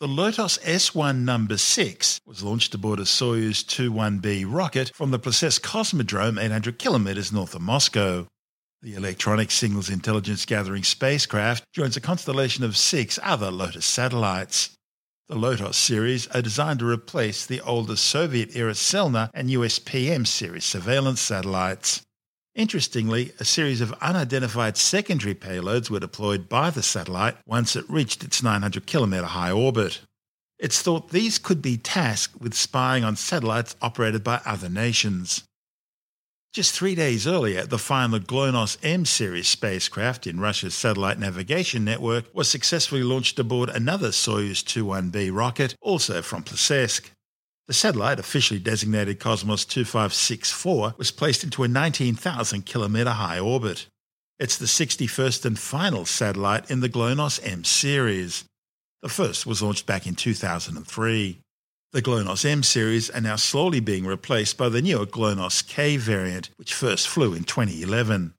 The 0.00 0.06
Lotos 0.06 0.58
S1 0.58 1.20
number 1.20 1.56
6 1.56 2.20
was 2.26 2.42
launched 2.42 2.74
aboard 2.74 3.00
a 3.00 3.04
Soyuz 3.04 3.64
21B 3.64 4.44
rocket 4.46 4.92
from 4.94 5.12
the 5.12 5.18
Plesetsk 5.18 5.62
Cosmodrome 5.62 6.38
800 6.38 6.78
kilometers 6.78 7.32
north 7.32 7.54
of 7.54 7.62
Moscow. 7.62 8.26
The 8.82 8.96
electronic 8.96 9.50
signals 9.50 9.88
intelligence 9.88 10.44
gathering 10.44 10.84
spacecraft 10.84 11.64
joins 11.72 11.96
a 11.96 12.02
constellation 12.02 12.64
of 12.64 12.76
six 12.76 13.18
other 13.22 13.50
Lotos 13.50 13.86
satellites. 13.86 14.76
The 15.30 15.36
Lotos 15.36 15.76
series 15.76 16.26
are 16.28 16.42
designed 16.42 16.80
to 16.80 16.86
replace 16.86 17.46
the 17.46 17.62
older 17.62 17.96
Soviet 17.96 18.54
era 18.54 18.74
Tselina 18.74 19.30
and 19.32 19.48
USPM 19.48 20.26
series 20.26 20.66
surveillance 20.66 21.22
satellites. 21.22 22.02
Interestingly, 22.56 23.32
a 23.38 23.44
series 23.44 23.82
of 23.82 23.92
unidentified 24.00 24.78
secondary 24.78 25.34
payloads 25.34 25.90
were 25.90 26.00
deployed 26.00 26.48
by 26.48 26.70
the 26.70 26.82
satellite 26.82 27.36
once 27.44 27.76
it 27.76 27.84
reached 27.86 28.24
its 28.24 28.42
900 28.42 28.86
kilometre 28.86 29.26
high 29.26 29.50
orbit. 29.50 30.00
It's 30.58 30.80
thought 30.80 31.10
these 31.10 31.38
could 31.38 31.60
be 31.60 31.76
tasked 31.76 32.40
with 32.40 32.54
spying 32.54 33.04
on 33.04 33.16
satellites 33.16 33.76
operated 33.82 34.24
by 34.24 34.40
other 34.46 34.70
nations. 34.70 35.44
Just 36.54 36.72
three 36.72 36.94
days 36.94 37.26
earlier, 37.26 37.66
the 37.66 37.76
final 37.76 38.18
GLONASS 38.18 38.78
M 38.82 39.04
series 39.04 39.48
spacecraft 39.48 40.26
in 40.26 40.40
Russia's 40.40 40.74
satellite 40.74 41.18
navigation 41.18 41.84
network 41.84 42.34
was 42.34 42.48
successfully 42.48 43.02
launched 43.02 43.38
aboard 43.38 43.68
another 43.68 44.08
Soyuz 44.08 44.64
21B 44.64 45.28
rocket, 45.30 45.74
also 45.82 46.22
from 46.22 46.42
Plesetsk. 46.42 47.10
The 47.68 47.74
satellite, 47.74 48.20
officially 48.20 48.60
designated 48.60 49.18
Cosmos 49.18 49.64
2564, 49.64 50.94
was 50.98 51.10
placed 51.10 51.42
into 51.42 51.64
a 51.64 51.68
19,000 51.68 52.64
kilometre 52.64 53.10
high 53.10 53.40
orbit. 53.40 53.88
It's 54.38 54.56
the 54.56 54.66
61st 54.66 55.44
and 55.44 55.58
final 55.58 56.04
satellite 56.04 56.70
in 56.70 56.78
the 56.78 56.88
GLONASS 56.88 57.40
M 57.42 57.64
series. 57.64 58.44
The 59.02 59.08
first 59.08 59.46
was 59.46 59.62
launched 59.62 59.84
back 59.84 60.06
in 60.06 60.14
2003. 60.14 61.40
The 61.92 62.02
GLONASS 62.02 62.44
M 62.44 62.62
series 62.62 63.10
are 63.10 63.20
now 63.20 63.36
slowly 63.36 63.80
being 63.80 64.06
replaced 64.06 64.56
by 64.56 64.68
the 64.68 64.82
newer 64.82 65.06
GLONASS 65.06 65.62
K 65.62 65.96
variant, 65.96 66.50
which 66.56 66.72
first 66.72 67.08
flew 67.08 67.34
in 67.34 67.42
2011. 67.42 68.34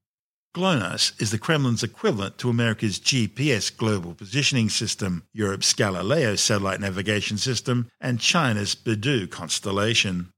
GLONASS 0.58 1.14
is 1.20 1.30
the 1.30 1.38
Kremlin's 1.38 1.84
equivalent 1.84 2.40
to 2.40 2.50
America's 2.50 3.00
GPS 3.00 3.70
Global 3.70 4.16
Positioning 4.16 4.70
System, 4.70 5.28
Europe's 5.32 5.72
Galileo 5.72 6.36
satellite 6.36 6.82
navigation 6.82 7.38
system, 7.38 7.88
and 8.02 8.20
China's 8.20 8.74
Beidou 8.74 9.30
constellation. 9.30 10.34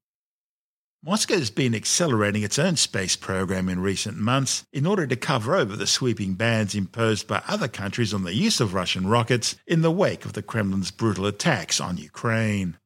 Moscow's 1.02 1.50
been 1.50 1.74
accelerating 1.74 2.44
its 2.44 2.60
own 2.60 2.76
space 2.76 3.16
program 3.16 3.70
in 3.70 3.80
recent 3.80 4.18
months 4.18 4.66
in 4.74 4.86
order 4.86 5.08
to 5.08 5.16
cover 5.16 5.56
over 5.56 5.78
the 5.78 5.88
sweeping 5.88 6.34
bans 6.34 6.76
imposed 6.76 7.26
by 7.26 7.42
other 7.48 7.70
countries 7.70 8.14
on 8.14 8.26
the 8.26 8.36
use 8.36 8.60
of 8.60 8.74
Russian 8.74 9.08
rockets 9.08 9.56
in 9.66 9.84
the 9.84 9.90
wake 9.90 10.26
of 10.26 10.34
the 10.34 10.44
Kremlin's 10.44 10.92
brutal 10.92 11.28
attacks 11.28 11.80
on 11.80 11.96
Ukraine. 11.96 12.78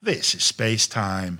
This 0.00 0.34
is 0.34 0.42
Space 0.42 0.88
Time. 0.88 1.38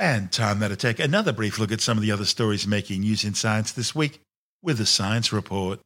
And 0.00 0.32
time 0.32 0.60
now 0.60 0.68
to 0.68 0.76
take 0.76 0.98
another 0.98 1.30
brief 1.30 1.58
look 1.58 1.70
at 1.70 1.82
some 1.82 1.98
of 1.98 2.02
the 2.02 2.10
other 2.10 2.24
stories 2.24 2.66
making 2.66 3.02
news 3.02 3.22
in 3.22 3.34
science 3.34 3.70
this 3.70 3.94
week 3.94 4.22
with 4.62 4.78
the 4.78 4.86
Science 4.86 5.30
Report. 5.30 5.78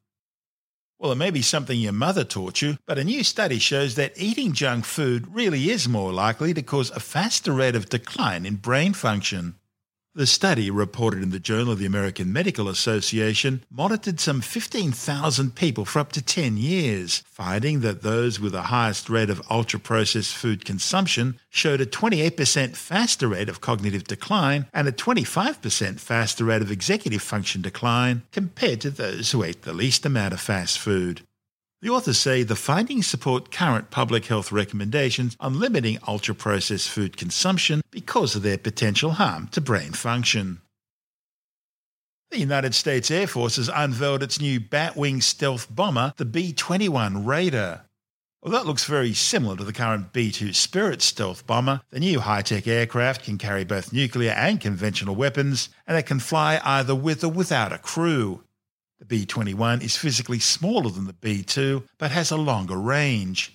Well, 1.00 1.10
it 1.10 1.16
may 1.16 1.32
be 1.32 1.42
something 1.42 1.80
your 1.80 1.92
mother 1.92 2.22
taught 2.22 2.62
you, 2.62 2.76
but 2.86 2.96
a 2.96 3.02
new 3.02 3.24
study 3.24 3.58
shows 3.58 3.96
that 3.96 4.12
eating 4.16 4.52
junk 4.52 4.84
food 4.84 5.34
really 5.34 5.68
is 5.68 5.88
more 5.88 6.12
likely 6.12 6.54
to 6.54 6.62
cause 6.62 6.92
a 6.92 7.00
faster 7.00 7.52
rate 7.52 7.74
of 7.74 7.88
decline 7.88 8.46
in 8.46 8.54
brain 8.54 8.92
function. 8.92 9.56
The 10.16 10.28
study, 10.28 10.70
reported 10.70 11.24
in 11.24 11.30
the 11.30 11.40
Journal 11.40 11.72
of 11.72 11.80
the 11.80 11.86
American 11.86 12.32
Medical 12.32 12.68
Association, 12.68 13.64
monitored 13.68 14.20
some 14.20 14.42
15,000 14.42 15.56
people 15.56 15.84
for 15.84 15.98
up 15.98 16.12
to 16.12 16.22
10 16.22 16.56
years, 16.56 17.24
finding 17.26 17.80
that 17.80 18.02
those 18.02 18.38
with 18.38 18.52
the 18.52 18.70
highest 18.70 19.10
rate 19.10 19.28
of 19.28 19.42
ultra 19.50 19.80
processed 19.80 20.32
food 20.32 20.64
consumption 20.64 21.40
showed 21.50 21.80
a 21.80 21.86
28% 21.86 22.76
faster 22.76 23.26
rate 23.26 23.48
of 23.48 23.60
cognitive 23.60 24.04
decline 24.04 24.66
and 24.72 24.86
a 24.86 24.92
25% 24.92 25.98
faster 25.98 26.44
rate 26.44 26.62
of 26.62 26.70
executive 26.70 27.20
function 27.20 27.60
decline 27.60 28.22
compared 28.30 28.80
to 28.82 28.90
those 28.90 29.32
who 29.32 29.42
ate 29.42 29.62
the 29.62 29.72
least 29.72 30.06
amount 30.06 30.32
of 30.32 30.40
fast 30.40 30.78
food. 30.78 31.22
The 31.84 31.90
authors 31.90 32.16
say 32.16 32.44
the 32.44 32.56
findings 32.56 33.06
support 33.06 33.50
current 33.50 33.90
public 33.90 34.24
health 34.24 34.50
recommendations 34.50 35.36
on 35.38 35.60
limiting 35.60 35.98
ultra 36.08 36.34
processed 36.34 36.88
food 36.88 37.18
consumption 37.18 37.82
because 37.90 38.34
of 38.34 38.40
their 38.40 38.56
potential 38.56 39.10
harm 39.10 39.48
to 39.48 39.60
brain 39.60 39.92
function. 39.92 40.62
The 42.30 42.38
United 42.38 42.74
States 42.74 43.10
Air 43.10 43.26
Force 43.26 43.56
has 43.56 43.68
unveiled 43.68 44.22
its 44.22 44.40
new 44.40 44.60
Batwing 44.60 45.22
stealth 45.22 45.66
bomber, 45.68 46.14
the 46.16 46.24
B 46.24 46.54
21 46.54 47.26
Raider. 47.26 47.82
Although 48.42 48.60
it 48.60 48.66
looks 48.66 48.86
very 48.86 49.12
similar 49.12 49.54
to 49.58 49.64
the 49.64 49.74
current 49.74 50.14
B 50.14 50.32
2 50.32 50.54
Spirit 50.54 51.02
stealth 51.02 51.46
bomber, 51.46 51.82
the 51.90 52.00
new 52.00 52.20
high 52.20 52.40
tech 52.40 52.66
aircraft 52.66 53.24
can 53.24 53.36
carry 53.36 53.64
both 53.64 53.92
nuclear 53.92 54.30
and 54.30 54.58
conventional 54.58 55.16
weapons, 55.16 55.68
and 55.86 55.98
it 55.98 56.06
can 56.06 56.18
fly 56.18 56.62
either 56.64 56.94
with 56.94 57.22
or 57.22 57.28
without 57.28 57.74
a 57.74 57.78
crew. 57.78 58.42
The 59.04 59.18
B 59.18 59.26
21 59.26 59.82
is 59.82 59.98
physically 59.98 60.38
smaller 60.38 60.88
than 60.88 61.04
the 61.04 61.12
B 61.12 61.42
2 61.42 61.84
but 61.98 62.10
has 62.10 62.30
a 62.30 62.38
longer 62.38 62.78
range. 62.78 63.54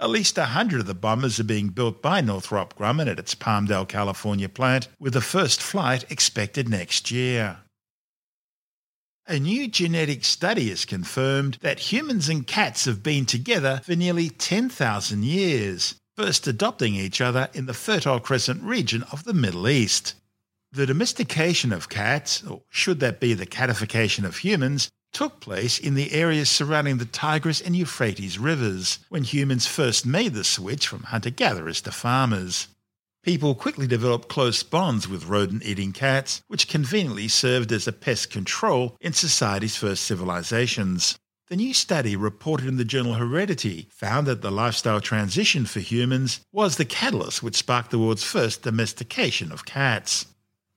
At 0.00 0.08
least 0.08 0.38
100 0.38 0.80
of 0.80 0.86
the 0.86 0.94
bombers 0.94 1.38
are 1.38 1.44
being 1.44 1.68
built 1.68 2.00
by 2.00 2.22
Northrop 2.22 2.74
Grumman 2.78 3.06
at 3.06 3.18
its 3.18 3.34
Palmdale, 3.34 3.86
California 3.86 4.48
plant, 4.48 4.88
with 4.98 5.12
the 5.12 5.20
first 5.20 5.60
flight 5.60 6.10
expected 6.10 6.70
next 6.70 7.10
year. 7.10 7.58
A 9.26 9.38
new 9.38 9.68
genetic 9.68 10.24
study 10.24 10.70
has 10.70 10.86
confirmed 10.86 11.58
that 11.60 11.92
humans 11.92 12.30
and 12.30 12.46
cats 12.46 12.86
have 12.86 13.02
been 13.02 13.26
together 13.26 13.82
for 13.84 13.96
nearly 13.96 14.30
10,000 14.30 15.24
years, 15.24 15.96
first 16.16 16.46
adopting 16.46 16.94
each 16.94 17.20
other 17.20 17.50
in 17.52 17.66
the 17.66 17.74
Fertile 17.74 18.18
Crescent 18.20 18.62
region 18.62 19.02
of 19.12 19.24
the 19.24 19.34
Middle 19.34 19.68
East. 19.68 20.14
The 20.72 20.86
domestication 20.86 21.72
of 21.72 21.88
cats, 21.88 22.42
or 22.44 22.62
should 22.68 23.00
that 23.00 23.20
be 23.20 23.34
the 23.34 23.46
catification 23.46 24.24
of 24.24 24.38
humans, 24.38 24.90
took 25.12 25.40
place 25.40 25.78
in 25.78 25.94
the 25.94 26.12
areas 26.12 26.50
surrounding 26.50 26.98
the 26.98 27.06
Tigris 27.06 27.60
and 27.60 27.74
Euphrates 27.74 28.38
rivers 28.38 28.98
when 29.08 29.24
humans 29.24 29.66
first 29.66 30.04
made 30.04 30.34
the 30.34 30.44
switch 30.44 30.86
from 30.86 31.04
hunter 31.04 31.30
gatherers 31.30 31.80
to 31.82 31.92
farmers. 31.92 32.68
People 33.22 33.54
quickly 33.54 33.86
developed 33.86 34.28
close 34.28 34.62
bonds 34.62 35.08
with 35.08 35.26
rodent 35.26 35.64
eating 35.64 35.92
cats, 35.92 36.42
which 36.48 36.68
conveniently 36.68 37.28
served 37.28 37.72
as 37.72 37.88
a 37.88 37.92
pest 37.92 38.30
control 38.30 38.96
in 39.00 39.12
society's 39.12 39.76
first 39.76 40.04
civilizations. 40.04 41.18
The 41.48 41.56
new 41.56 41.74
study 41.74 42.14
reported 42.16 42.68
in 42.68 42.76
the 42.76 42.84
journal 42.84 43.14
Heredity 43.14 43.88
found 43.90 44.26
that 44.26 44.42
the 44.42 44.50
lifestyle 44.50 45.00
transition 45.00 45.64
for 45.64 45.80
humans 45.80 46.40
was 46.52 46.76
the 46.76 46.84
catalyst 46.84 47.42
which 47.42 47.56
sparked 47.56 47.90
the 47.90 47.98
world's 47.98 48.24
first 48.24 48.62
domestication 48.62 49.50
of 49.50 49.64
cats. 49.64 50.26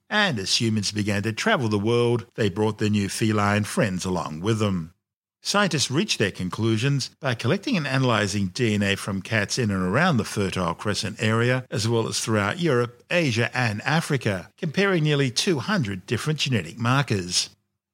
And 0.10 0.40
as 0.40 0.60
humans 0.60 0.92
began 0.92 1.24
to 1.24 1.34
travel 1.34 1.70
the 1.70 1.78
world, 1.78 2.26
they 2.36 2.50
brought 2.50 2.80
their 2.80 2.90
new 2.90 3.10
feline 3.10 3.64
friends 3.64 4.06
along 4.06 4.42
with 4.42 4.60
them. 4.60 4.94
Scientists 5.42 5.90
reached 5.90 6.20
their 6.20 6.32
conclusions 6.32 7.12
by 7.22 7.34
collecting 7.34 7.78
and 7.78 7.88
analysing 7.88 8.50
DNA 8.50 8.98
from 8.98 9.22
cats 9.22 9.58
in 9.58 9.72
and 9.72 9.82
around 9.82 10.18
the 10.18 10.26
Fertile 10.26 10.74
Crescent 10.74 11.22
area, 11.22 11.66
as 11.72 11.88
well 11.88 12.08
as 12.08 12.20
throughout 12.20 12.60
Europe, 12.60 13.04
Asia, 13.10 13.50
and 13.56 13.82
Africa, 13.84 14.52
comparing 14.58 15.04
nearly 15.04 15.32
200 15.32 16.06
different 16.06 16.40
genetic 16.40 16.78
markers. 16.78 17.50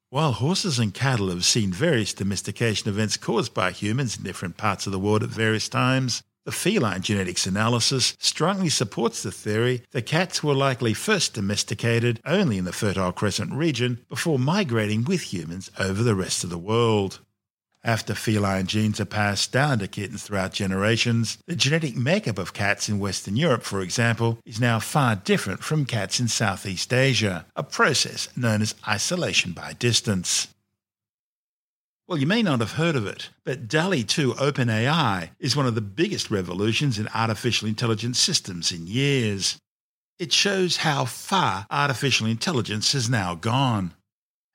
While 0.09 0.33
horses 0.33 0.79
and 0.79 0.93
cattle 0.93 1.29
have 1.29 1.45
seen 1.45 1.71
various 1.71 2.13
domestication 2.13 2.89
events 2.89 3.17
caused 3.17 3.53
by 3.53 3.71
humans 3.71 4.17
in 4.17 4.23
different 4.23 4.57
parts 4.57 4.87
of 4.87 4.91
the 4.91 4.99
world 4.99 5.21
at 5.21 5.29
various 5.29 5.69
times, 5.69 6.23
the 6.45 6.51
feline 6.51 7.01
genetics 7.01 7.45
analysis 7.45 8.15
strongly 8.19 8.69
supports 8.69 9.23
the 9.23 9.31
theory 9.31 9.83
that 9.91 10.05
cats 10.05 10.43
were 10.43 10.53
likely 10.53 10.93
first 10.93 11.33
domesticated 11.33 12.21
only 12.25 12.57
in 12.57 12.65
the 12.65 12.71
Fertile 12.71 13.11
Crescent 13.11 13.51
region 13.51 14.05
before 14.07 14.39
migrating 14.39 15.03
with 15.03 15.33
humans 15.33 15.71
over 15.79 16.03
the 16.03 16.15
rest 16.15 16.43
of 16.43 16.49
the 16.49 16.57
world. 16.57 17.19
After 17.83 18.15
feline 18.15 18.65
genes 18.65 18.99
are 18.99 19.05
passed 19.05 19.51
down 19.51 19.77
to 19.77 19.87
kittens 19.87 20.23
throughout 20.23 20.53
generations, 20.53 21.37
the 21.45 21.55
genetic 21.55 21.95
makeup 21.95 22.39
of 22.39 22.53
cats 22.53 22.89
in 22.89 22.97
Western 22.97 23.35
Europe, 23.35 23.61
for 23.61 23.81
example, 23.81 24.39
is 24.43 24.59
now 24.59 24.79
far 24.79 25.15
different 25.15 25.63
from 25.63 25.85
cats 25.85 26.19
in 26.19 26.27
Southeast 26.27 26.91
Asia, 26.91 27.45
a 27.55 27.61
process 27.61 28.27
known 28.35 28.63
as 28.63 28.73
isolation 28.87 29.51
by 29.51 29.73
distance. 29.73 30.47
Well, 32.07 32.19
you 32.19 32.27
may 32.27 32.43
not 32.43 32.59
have 32.59 32.73
heard 32.73 32.95
of 32.95 33.07
it, 33.07 33.31
but 33.45 33.67
DALL-E 33.67 34.03
2 34.03 34.33
OpenAI 34.33 35.31
is 35.39 35.55
one 35.55 35.65
of 35.65 35.73
the 35.73 35.81
biggest 35.81 36.29
revolutions 36.29 36.99
in 36.99 37.07
artificial 37.15 37.67
intelligence 37.67 38.19
systems 38.19 38.71
in 38.71 38.85
years. 38.85 39.57
It 40.19 40.31
shows 40.31 40.77
how 40.77 41.05
far 41.05 41.65
artificial 41.71 42.27
intelligence 42.27 42.91
has 42.91 43.09
now 43.09 43.33
gone. 43.33 43.95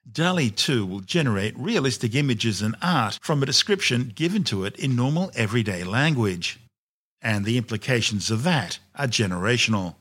DALL-E 0.09 0.51
2 0.51 0.85
will 0.85 1.01
generate 1.01 1.59
realistic 1.59 2.15
images 2.15 2.61
and 2.61 2.77
art 2.81 3.19
from 3.21 3.43
a 3.43 3.45
description 3.45 4.13
given 4.15 4.45
to 4.45 4.63
it 4.63 4.77
in 4.77 4.95
normal 4.95 5.29
everyday 5.35 5.83
language. 5.83 6.57
And 7.21 7.43
the 7.43 7.57
implications 7.57 8.31
of 8.31 8.43
that 8.43 8.79
are 8.95 9.07
generational. 9.07 9.95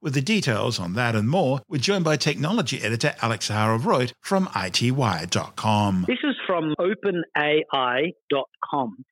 With 0.00 0.14
the 0.14 0.22
details 0.22 0.78
on 0.78 0.94
that 0.94 1.14
and 1.14 1.28
more, 1.28 1.60
we're 1.68 1.78
joined 1.78 2.04
by 2.04 2.16
technology 2.16 2.82
editor 2.82 3.14
Alex 3.20 3.50
Zaharov-Reutt 3.50 4.12
from 4.22 4.46
ITWire.com. 4.46 6.04
This 6.08 6.18
is 6.22 6.35
from 6.46 6.74
OpenAI.com. 6.78 8.14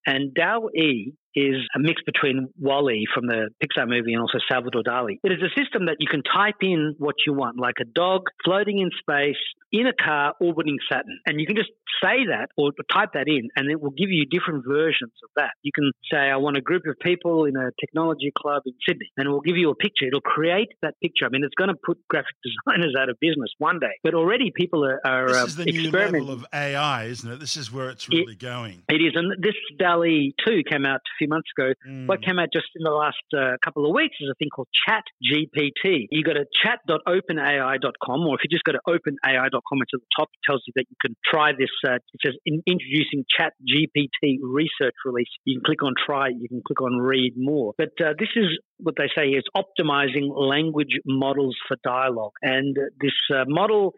And 0.07 0.35
DALL-E 0.35 1.15
is 1.35 1.57
a 1.75 1.81
mix 1.81 2.01
between 2.07 2.49
WALL-E 2.61 3.07
from 3.13 3.27
the 3.27 3.51
Pixar 3.63 3.89
movie 3.89 4.13
and 4.13 4.23
also 4.23 4.39
Salvador 4.51 4.83
Dali. 4.83 5.19
It 5.25 5.33
is 5.33 5.43
a 5.43 5.49
system 5.61 5.87
that 5.87 5.97
you 5.99 6.07
can 6.09 6.23
type 6.23 6.63
in 6.63 6.95
what 6.99 7.17
you 7.27 7.33
want, 7.33 7.59
like 7.59 7.77
a 7.81 7.85
dog 7.85 8.23
floating 8.45 8.79
in 8.79 8.91
space 8.99 9.37
in 9.73 9.87
a 9.87 9.93
car 9.93 10.35
orbiting 10.41 10.79
Saturn. 10.89 11.19
And 11.27 11.41
you 11.41 11.47
can 11.47 11.57
just 11.57 11.71
say 12.03 12.27
that 12.31 12.49
or 12.57 12.71
type 12.93 13.11
that 13.15 13.27
in, 13.27 13.49
and 13.57 13.71
it 13.71 13.81
will 13.81 13.91
give 13.91 14.11
you 14.11 14.27
different 14.31 14.65
versions 14.67 15.13
of 15.23 15.31
that. 15.37 15.51
You 15.63 15.73
can 15.75 15.91
say, 16.11 16.31
I 16.31 16.37
want 16.37 16.57
a 16.57 16.61
group 16.61 16.83
of 16.87 16.97
people 17.01 17.45
in 17.45 17.57
a 17.57 17.71
technology 17.81 18.33
club 18.37 18.63
in 18.67 18.75
Sydney, 18.87 19.11
and 19.17 19.27
it 19.27 19.31
will 19.31 19.41
give 19.41 19.57
you 19.57 19.71
a 19.71 19.75
picture. 19.75 20.07
It'll 20.07 20.21
create 20.21 20.69
that 20.83 20.95
picture. 21.03 21.27
I 21.27 21.29
mean, 21.31 21.43
it's 21.45 21.55
going 21.55 21.71
to 21.71 21.81
put 21.85 21.99
graphic 22.09 22.35
designers 22.67 22.95
out 22.99 23.09
of 23.09 23.17
business 23.21 23.51
one 23.59 23.79
day, 23.81 23.95
but 24.03 24.15
already 24.15 24.53
people 24.55 24.85
are, 24.85 25.01
are 25.05 25.29
this 25.29 25.37
uh, 25.37 25.47
is 25.47 25.57
the 25.57 25.65
new 25.65 25.91
level 25.91 26.31
of 26.31 26.47
AI, 26.53 27.05
isn't 27.05 27.24
it? 27.33 27.41
This 27.41 27.57
is 27.57 27.73
where 27.73 27.91
it's 27.91 28.09
really 28.09 28.35
it, 28.35 28.39
going. 28.39 28.83
It 28.89 29.01
is, 29.01 29.13
and 29.15 29.43
this 29.43 29.55
DALL-E 29.79 30.35
2 30.47 30.63
came 30.71 30.87
out 30.87 31.01
a 31.01 31.15
few 31.19 31.29
months 31.29 31.49
ago. 31.57 31.73
Mm. 31.89 32.07
What 32.07 32.23
came 32.23 32.39
out 32.39 32.49
just 32.53 32.67
in 32.77 32.85
the 32.85 32.91
last 32.91 33.23
uh, 33.37 33.57
couple 33.65 33.87
of 33.87 33.95
weeks 33.95 34.17
is 34.21 34.29
a 34.31 34.35
thing 34.35 34.49
called 34.55 34.69
Chat 34.87 35.05
GPT. 35.23 36.07
You 36.11 36.23
go 36.23 36.33
to 36.33 36.45
chat.openai.com, 36.63 38.21
or 38.27 38.35
if 38.37 38.41
you 38.45 38.51
just 38.51 38.65
go 38.65 38.73
to 38.73 38.81
openai.com, 38.89 39.79
it's 39.83 39.93
at 39.95 40.01
the 40.01 40.13
top. 40.17 40.29
It 40.33 40.41
tells 40.49 40.63
you 40.67 40.73
that 40.77 40.85
you 40.89 40.97
can 41.01 41.17
try 41.25 41.53
this. 41.53 41.71
Uh, 41.87 41.97
it 41.97 42.21
says 42.25 42.35
in, 42.47 42.63
introducing 42.67 43.25
Chat 43.29 43.53
GPT 43.63 44.39
research 44.43 44.95
release. 45.05 45.29
You 45.45 45.59
can 45.59 45.65
click 45.65 45.83
on 45.83 45.95
try. 45.95 46.29
You 46.29 46.49
can 46.49 46.63
click 46.67 46.81
on 46.81 46.99
read 46.99 47.35
more. 47.37 47.75
But 47.79 47.93
uh, 48.01 48.15
this 48.19 48.31
is 48.37 48.47
what 48.79 48.95
they 48.97 49.09
say 49.17 49.29
is 49.29 49.45
optimizing 49.57 50.31
language 50.35 50.99
models 51.07 51.57
for 51.69 51.77
dialogue, 51.85 52.33
and 52.43 52.77
this 53.01 53.13
uh, 53.35 53.45
model 53.47 53.95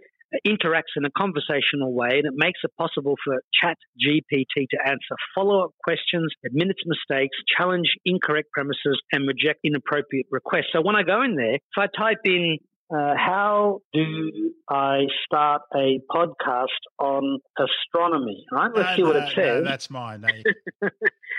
interacts 0.46 0.94
in 0.96 1.04
a 1.04 1.10
conversational 1.16 1.94
way 1.94 2.08
and 2.10 2.26
it 2.26 2.34
makes 2.34 2.60
it 2.64 2.70
possible 2.78 3.14
for 3.24 3.36
chat 3.54 3.76
gpt 4.04 4.66
to 4.70 4.78
answer 4.84 5.14
follow-up 5.34 5.70
questions 5.84 6.32
admit 6.44 6.68
its 6.68 6.82
mistakes 6.84 7.36
challenge 7.56 7.88
incorrect 8.04 8.50
premises 8.52 9.00
and 9.12 9.26
reject 9.26 9.60
inappropriate 9.64 10.26
requests. 10.30 10.66
So 10.72 10.82
when 10.82 10.96
i 10.96 11.02
go 11.02 11.22
in 11.22 11.36
there 11.36 11.54
if 11.54 11.78
i 11.78 11.86
type 11.96 12.18
in 12.24 12.58
uh, 12.94 13.14
how 13.16 13.81
do 13.92 14.53
I 14.70 15.07
start 15.25 15.62
a 15.75 15.99
podcast 16.11 16.66
on 17.01 17.40
astronomy? 17.59 18.44
Right, 18.53 18.70
let's 18.75 18.90
no, 18.90 18.96
see 18.96 19.03
what 19.03 19.16
no, 19.16 19.27
it 19.27 19.35
says. 19.35 19.64
No, 19.64 19.68
that's 19.68 19.90
mine. 19.90 20.25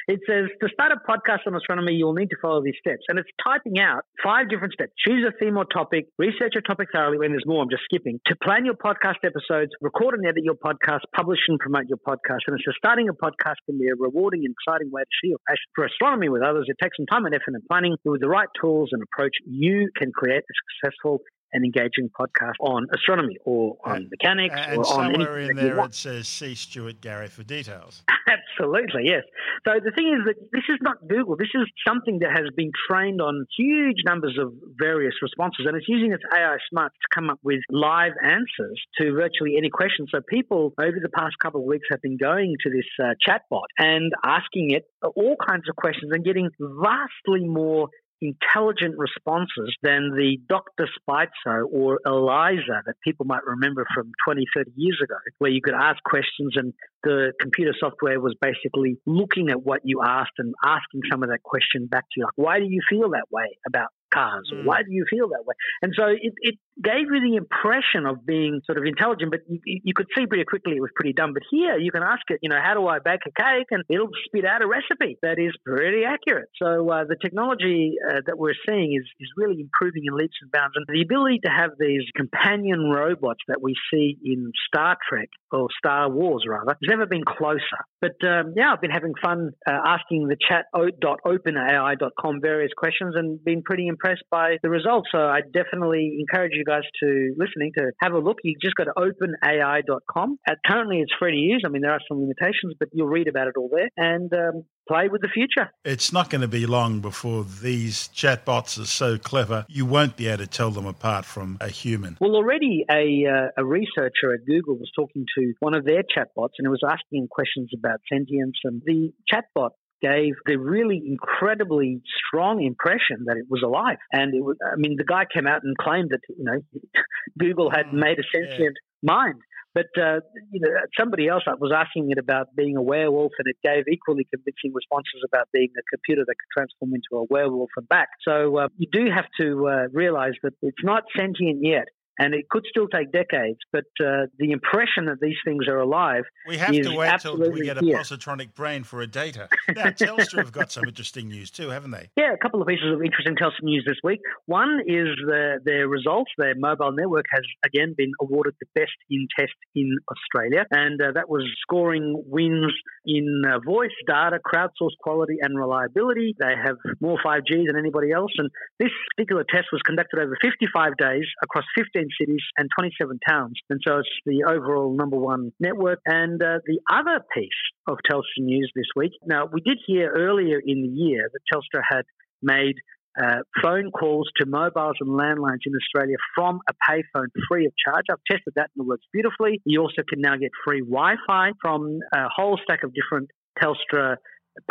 it 0.08 0.20
says 0.28 0.50
to 0.62 0.70
start 0.74 0.92
a 0.92 1.00
podcast 1.10 1.48
on 1.48 1.56
astronomy, 1.56 1.94
you'll 1.94 2.14
need 2.14 2.30
to 2.32 2.38
follow 2.42 2.62
these 2.62 2.76
steps, 2.80 3.04
and 3.08 3.18
it's 3.18 3.30
typing 3.42 3.80
out 3.80 4.04
five 4.24 4.50
different 4.50 4.74
steps. 4.74 4.92
Choose 5.08 5.26
a 5.28 5.32
theme 5.40 5.56
or 5.56 5.64
topic, 5.66 6.08
research 6.18 6.54
a 6.58 6.62
topic 6.62 6.90
thoroughly. 6.92 7.18
When 7.18 7.32
there's 7.32 7.48
more, 7.48 7.64
I'm 7.64 7.70
just 7.70 7.84
skipping. 7.86 8.20
To 8.28 8.36
plan 8.44 8.66
your 8.66 8.76
podcast 8.76 9.24
episodes, 9.24 9.72
record 9.82 10.16
and 10.16 10.28
edit 10.28 10.44
your 10.44 10.56
podcast, 10.56 11.08
publish 11.16 11.40
and 11.48 11.60
promote 11.60 11.86
your 11.88 12.00
podcast. 12.00 12.44
And 12.48 12.60
it 12.60 12.62
says 12.66 12.76
starting 12.78 13.08
a 13.08 13.14
podcast 13.14 13.56
can 13.66 13.80
be 13.80 13.88
a 13.88 13.96
rewarding 13.98 14.44
and 14.44 14.54
exciting 14.54 14.92
way 14.92 15.04
to 15.04 15.14
share 15.24 15.30
your 15.32 15.44
passion 15.48 15.68
for 15.76 15.86
astronomy 15.86 16.28
with 16.28 16.42
others. 16.42 16.66
It 16.68 16.76
takes 16.84 16.98
some 16.98 17.06
time 17.06 17.26
and 17.26 17.34
effort 17.34 17.56
and 17.56 17.64
planning, 17.72 17.96
but 18.04 18.12
with 18.12 18.22
the 18.22 18.28
right 18.28 18.50
tools 18.60 18.90
and 18.92 19.02
approach, 19.02 19.36
you 19.46 19.90
can 19.96 20.12
create 20.12 20.44
a 20.44 20.54
successful 20.84 21.22
an 21.54 21.64
engaging 21.64 22.10
podcast 22.20 22.54
on 22.60 22.88
astronomy 22.94 23.38
or 23.46 23.78
on 23.86 23.98
and, 23.98 24.10
mechanics 24.10 24.56
and 24.58 24.78
or 24.78 24.88
on 24.88 25.14
somewhere 25.14 25.40
in 25.40 25.56
there 25.56 25.80
it 25.80 25.96
says 25.96 26.28
see 26.28 26.56
Stuart 26.56 27.02
Gary 27.02 27.28
for 27.28 27.44
details. 27.44 28.04
Absolutely, 28.28 29.04
yes. 29.06 29.24
So 29.66 29.74
the 29.84 29.92
thing 29.92 30.14
is 30.18 30.26
that 30.26 30.36
this 30.52 30.64
is 30.70 30.78
not 30.82 30.98
Google. 31.08 31.38
This 31.38 31.54
is 31.56 31.64
something 31.88 32.20
that 32.20 32.32
has 32.32 32.50
been 32.56 32.72
trained 32.90 33.22
on 33.22 33.46
huge 33.58 33.98
numbers 34.06 34.38
of 34.40 34.54
various 34.78 35.14
responses, 35.22 35.66
and 35.68 35.78
it's 35.78 35.88
using 35.88 36.12
its 36.12 36.24
AI 36.34 36.58
smarts 36.70 36.96
to 36.96 37.08
come 37.16 37.30
up 37.30 37.40
with 37.44 37.60
live 37.70 38.14
answers 38.24 38.82
to 39.00 39.14
virtually 39.14 39.56
any 39.58 39.70
question. 39.70 40.08
So 40.14 40.20
people 40.28 40.74
over 40.80 40.98
the 41.02 41.10
past 41.10 41.36
couple 41.42 41.62
of 41.62 41.68
weeks 41.68 41.88
have 41.92 42.02
been 42.02 42.18
going 42.18 42.56
to 42.64 42.70
this 42.70 42.86
uh, 43.02 43.14
chatbot 43.28 43.68
and 43.78 44.12
asking 44.24 44.72
it 44.72 44.86
all 45.16 45.36
kinds 45.48 45.64
of 45.70 45.76
questions 45.76 46.12
and 46.14 46.24
getting 46.24 46.50
vastly 46.60 47.46
more 47.46 47.90
intelligent 48.21 48.95
responses 48.97 49.75
than 49.84 50.12
the 50.15 50.38
Dr. 50.49 50.88
Sbaitso 50.99 51.65
or 51.71 51.99
Eliza 52.06 52.82
that 52.86 52.95
people 53.03 53.25
might 53.25 53.45
remember 53.45 53.86
from 53.93 54.12
20, 54.25 54.45
30 54.56 54.71
years 54.75 54.99
ago, 55.03 55.15
where 55.38 55.51
you 55.51 55.62
could 55.62 55.75
ask 55.75 56.01
questions 56.03 56.53
and 56.56 56.73
the 57.03 57.34
computer 57.39 57.73
software 57.80 58.19
was 58.19 58.36
basically 58.41 58.97
looking 59.06 59.49
at 59.49 59.62
what 59.62 59.82
you 59.84 60.01
asked 60.03 60.38
and 60.38 60.53
asking 60.63 61.01
some 61.12 61.23
of 61.23 61.30
that 61.30 61.43
question 61.43 61.86
back 61.86 62.03
to 62.03 62.13
you, 62.17 62.23
like, 62.25 62.34
why 62.36 62.60
do 62.60 62.65
you 62.65 62.82
feel 62.89 63.10
that 63.12 63.25
way 63.32 63.58
about 63.65 63.89
cars? 64.13 64.49
Mm. 64.53 64.65
Why 64.65 64.84
do 64.84 64.91
you 64.91 65.06
feel 65.10 65.30
that 65.30 65.45
way? 65.45 65.56
And 65.82 65.93
so 65.95 66.06
it, 66.08 66.34
it 66.41 66.56
gave 66.84 67.08
you 67.10 67.22
the 67.22 67.36
impression 67.36 68.06
of 68.06 68.26
being 68.26 68.62
sort 68.66 68.78
of 68.78 68.86
intelligent, 68.86 69.32
but 69.32 69.42
you, 69.48 69.60
you 69.66 69.94
could 69.96 70.08
see 70.16 70.26
pretty 70.26 70.46
quickly 70.46 70.76
it 70.76 70.82
was 70.82 70.92
pretty 70.96 71.13
dumb. 71.13 71.34
But 71.34 71.44
here 71.50 71.78
you 71.78 71.92
can 71.92 72.04
ask 72.04 72.22
it, 72.30 72.40
you 72.42 72.50
know, 72.50 72.60
how 72.62 72.74
do 72.74 72.88
I 72.88 73.00
bake 73.00 73.22
a 73.26 73.32
cake? 73.32 73.68
And 73.72 73.84
it'll 73.90 74.10
spit 74.26 74.46
out 74.46 74.62
a 74.62 74.68
recipe 74.68 75.18
that 75.22 75.40
is 75.40 75.54
pretty 75.66 76.04
accurate. 76.04 76.50
So 76.62 76.90
uh, 76.90 77.06
the 77.08 77.16
technology 77.22 77.96
uh, 78.04 78.22
that 78.26 78.38
we're 78.38 78.58
seeing 78.68 78.94
is, 78.94 79.08
is 79.20 79.30
really 79.38 79.62
improving 79.62 80.04
in 80.06 80.16
leaps 80.16 80.38
and 80.42 80.52
bounds. 80.52 80.74
And 80.76 80.86
the 80.88 81.02
ability 81.02 81.40
to 81.46 81.52
have 81.52 81.72
these 81.80 82.04
companion 82.16 82.92
robots 82.94 83.42
that 83.48 83.62
we 83.62 83.74
see 83.94 84.18
in 84.24 84.52
Star 84.68 84.98
Trek 85.08 85.30
or 85.52 85.68
Star 85.78 86.10
Wars 86.10 86.44
rather 86.48 86.72
has 86.72 86.90
never 86.90 87.06
been 87.06 87.24
closer. 87.24 87.82
But 88.02 88.18
um, 88.28 88.54
yeah, 88.56 88.74
I've 88.74 88.82
been 88.82 88.92
having 88.92 89.13
fun 89.22 89.52
uh, 89.68 89.80
asking 89.86 90.28
the 90.28 90.36
chat 90.38 90.58
chat.openai.com 90.74 92.42
various 92.42 92.72
questions 92.76 93.16
and 93.16 93.44
been 93.44 93.62
pretty 93.63 93.88
impressed 93.88 94.24
by 94.32 94.58
the 94.63 94.70
results. 94.70 95.10
So 95.12 95.20
I 95.20 95.42
definitely 95.42 96.18
encourage 96.20 96.52
you 96.54 96.63
guys 96.67 96.84
to 97.01 97.34
listening 97.38 97.71
to 97.77 97.91
have 98.01 98.13
a 98.13 98.19
look. 98.19 98.38
You 98.43 98.56
just 98.62 98.75
go 98.75 98.84
to 98.84 98.93
openai.com. 98.97 100.39
Uh, 100.47 100.53
currently, 100.65 100.99
it's 100.99 101.13
free 101.17 101.32
to 101.32 101.38
use. 101.38 101.63
I 101.65 101.69
mean, 101.69 101.82
there 101.82 101.91
are 101.91 102.01
some 102.08 102.19
limitations, 102.19 102.75
but 102.80 102.89
you'll 102.91 103.08
read 103.08 103.27
about 103.27 103.47
it 103.47 103.53
all 103.58 103.69
there 103.73 103.89
and 103.97 104.32
um, 104.34 104.63
play 104.88 105.08
with 105.10 105.21
the 105.21 105.30
future. 105.30 105.71
It's 105.86 106.12
not 106.12 106.30
going 106.30 106.41
to 106.41 106.47
be 106.47 106.65
long 106.65 106.99
before 106.99 107.43
these 107.43 108.10
chatbots 108.10 108.80
are 108.82 108.86
so 108.86 109.17
clever 109.17 109.65
you 109.69 109.86
won't 109.86 110.15
be 110.17 110.27
able 110.27 110.39
to 110.39 110.47
tell 110.47 110.71
them 110.71 110.86
apart 110.86 111.25
from 111.25 111.58
a 111.62 111.69
human. 111.69 112.17
Well, 112.19 112.36
already 112.36 112.86
a, 112.89 113.25
uh, 113.30 113.62
a 113.62 113.65
researcher 113.65 114.34
at 114.34 114.45
Google 114.45 114.75
was 114.75 114.91
talking 114.95 115.25
to 115.38 115.53
one 115.60 115.75
of 115.75 115.86
their 115.86 116.03
chatbots 116.03 116.53
and 116.58 116.65
it 116.65 116.69
was 116.69 116.84
asking 116.88 117.23
him 117.23 117.27
questions 117.30 117.69
about 117.77 117.99
sentience, 118.12 118.58
and 118.63 118.82
the 118.86 119.12
chatbot 119.32 119.71
gave 120.02 120.34
the 120.46 120.58
really 120.58 121.02
incredibly 121.06 122.02
strong 122.28 122.64
impression 122.64 123.26
that 123.26 123.38
it 123.38 123.46
was 123.50 123.62
alive. 123.64 123.98
And 124.12 124.34
it 124.34 124.42
was, 124.42 124.58
I 124.66 124.76
mean, 124.78 124.96
the 124.98 125.04
guy 125.04 125.26
came 125.32 125.48
out 125.48 125.64
and 125.64 125.78
claimed 125.78 126.12
that, 126.12 126.22
you 126.30 126.44
know, 126.44 126.62
Google 127.40 127.70
had 127.70 127.88
mm, 127.88 127.94
made 127.94 128.20
a 128.20 128.24
sentient 128.32 128.78
yeah. 129.02 129.14
mind. 129.14 129.42
But 129.78 129.94
uh, 130.02 130.22
you 130.52 130.60
know, 130.60 130.70
somebody 131.00 131.28
else 131.28 131.44
was 131.46 131.72
asking 131.72 132.10
it 132.10 132.18
about 132.18 132.48
being 132.56 132.78
a 132.78 132.82
werewolf, 132.82 133.34
and 133.38 133.46
it 133.46 133.58
gave 133.64 133.84
equally 133.88 134.26
convincing 134.34 134.74
responses 134.74 135.22
about 135.24 135.50
being 135.54 135.70
a 135.78 135.84
computer 135.94 136.24
that 136.26 136.34
could 136.34 136.52
transform 136.58 136.96
into 136.96 137.22
a 137.22 137.26
werewolf 137.30 137.70
and 137.78 137.88
back. 137.88 138.08
So 138.28 138.58
uh, 138.58 138.68
you 138.78 138.88
do 138.92 139.06
have 139.14 139.26
to 139.40 139.68
uh, 139.68 139.88
realize 139.94 140.34
that 140.42 140.54
it's 140.64 140.84
not 140.84 141.04
sentient 141.16 141.60
yet 141.62 141.90
and 142.17 142.34
it 142.34 142.49
could 142.49 142.65
still 142.69 142.88
take 142.88 143.12
decades. 143.12 143.60
But 143.71 143.86
uh, 143.99 144.27
the 144.38 144.51
impression 144.51 145.06
that 145.06 145.19
these 145.21 145.38
things 145.45 145.67
are 145.67 145.80
alive 145.80 146.23
we 146.47 146.58
have 146.58 146.71
to 146.71 146.95
wait 146.95 147.19
till 147.19 147.38
we 147.38 147.63
get 147.63 147.77
a 147.77 147.82
here. 147.82 147.97
positronic 147.97 148.53
brain 148.53 148.84
for 148.84 149.01
a 149.01 149.08
data. 149.08 149.49
Now, 149.75 149.86
Telstra 149.86 150.38
have 150.39 150.51
got 150.51 150.71
some 150.71 150.86
interesting 150.86 151.27
news 151.27 151.51
too, 151.51 151.69
haven't 151.69 151.91
they? 151.91 152.10
Yeah, 152.15 152.34
a 152.34 152.38
couple 152.38 152.62
of 152.62 152.67
pieces 152.67 152.91
of 152.93 153.01
interesting 153.03 153.36
Telstra 153.36 153.63
news 153.63 153.84
this 153.86 153.97
week. 154.03 154.21
One 154.45 154.80
is 154.86 155.08
the, 155.25 155.60
their 155.63 155.88
results. 155.88 156.32
Their 156.38 156.56
mobile 156.56 156.91
network 156.91 157.25
has 157.32 157.43
again 157.65 157.93
been 157.97 158.12
awarded 158.21 158.56
the 158.60 158.67
best 158.75 158.93
in 159.10 159.27
test 159.38 159.53
in 159.75 159.97
Australia, 160.10 160.65
and 160.71 161.01
uh, 161.01 161.12
that 161.13 161.30
was 161.30 161.43
scoring 161.62 162.23
wins 162.25 162.73
in 163.06 163.43
uh, 163.47 163.60
voice, 163.60 163.91
data, 164.08 164.39
crowdsourced 164.45 164.97
quality, 165.01 165.38
and 165.41 165.58
reliability. 165.58 166.36
They 166.39 166.53
have 166.62 166.77
more 167.01 167.17
5G 167.23 167.67
than 167.67 167.77
anybody 167.77 168.12
else, 168.12 168.32
and 168.38 168.49
this 168.80 168.91
particular 169.15 169.45
test 169.49 169.67
was 169.71 169.82
conducted 169.86 170.19
over 170.19 170.38
55 170.41 170.97
days 170.97 171.25
across 171.43 171.65
15 171.77 172.07
cities 172.20 172.41
and 172.58 172.70
27 172.78 173.20
towns. 173.28 173.54
And 173.70 173.80
so 173.86 174.00
it's 174.00 174.10
the 174.26 174.46
overall 174.48 174.96
number 174.96 175.17
one 175.17 175.52
network. 175.60 176.00
And 176.06 176.41
uh, 176.41 176.60
the 176.65 176.80
other 176.91 177.24
piece 177.34 177.50
of 177.88 177.98
Telstra 178.10 178.39
news 178.39 178.72
this 178.76 178.88
week. 178.96 179.12
Now, 179.26 179.46
we 179.52 179.62
did 179.62 179.78
hear 179.86 180.12
earlier 180.15 180.60
in 180.63 180.82
the 180.82 180.89
year 180.89 181.30
that 181.32 181.39
Telstra 181.52 181.82
had 181.88 182.04
made 182.41 182.76
uh, 183.20 183.38
phone 183.63 183.89
calls 183.91 184.30
to 184.38 184.46
mobiles 184.46 184.96
and 185.00 185.10
landlines 185.10 185.65
in 185.65 185.74
Australia 185.76 186.17
from 186.36 186.60
a 186.70 186.74
payphone 186.88 187.28
free 187.50 187.65
of 187.65 187.74
charge. 187.84 188.06
I've 188.12 188.24
tested 188.30 188.54
that 188.56 188.70
and 188.76 188.86
it 188.86 188.88
works 188.88 189.06
beautifully. 189.12 189.60
You 189.65 189.82
also 189.82 190.04
can 190.08 190.22
now 190.22 190.36
get 190.38 190.52
free 190.63 190.82
Wi 190.82 191.15
Fi 191.26 191.52
from 191.60 192.00
a 192.13 192.28
whole 192.34 192.60
stack 192.63 192.84
of 192.84 192.93
different 192.93 193.32
Telstra 193.62 194.17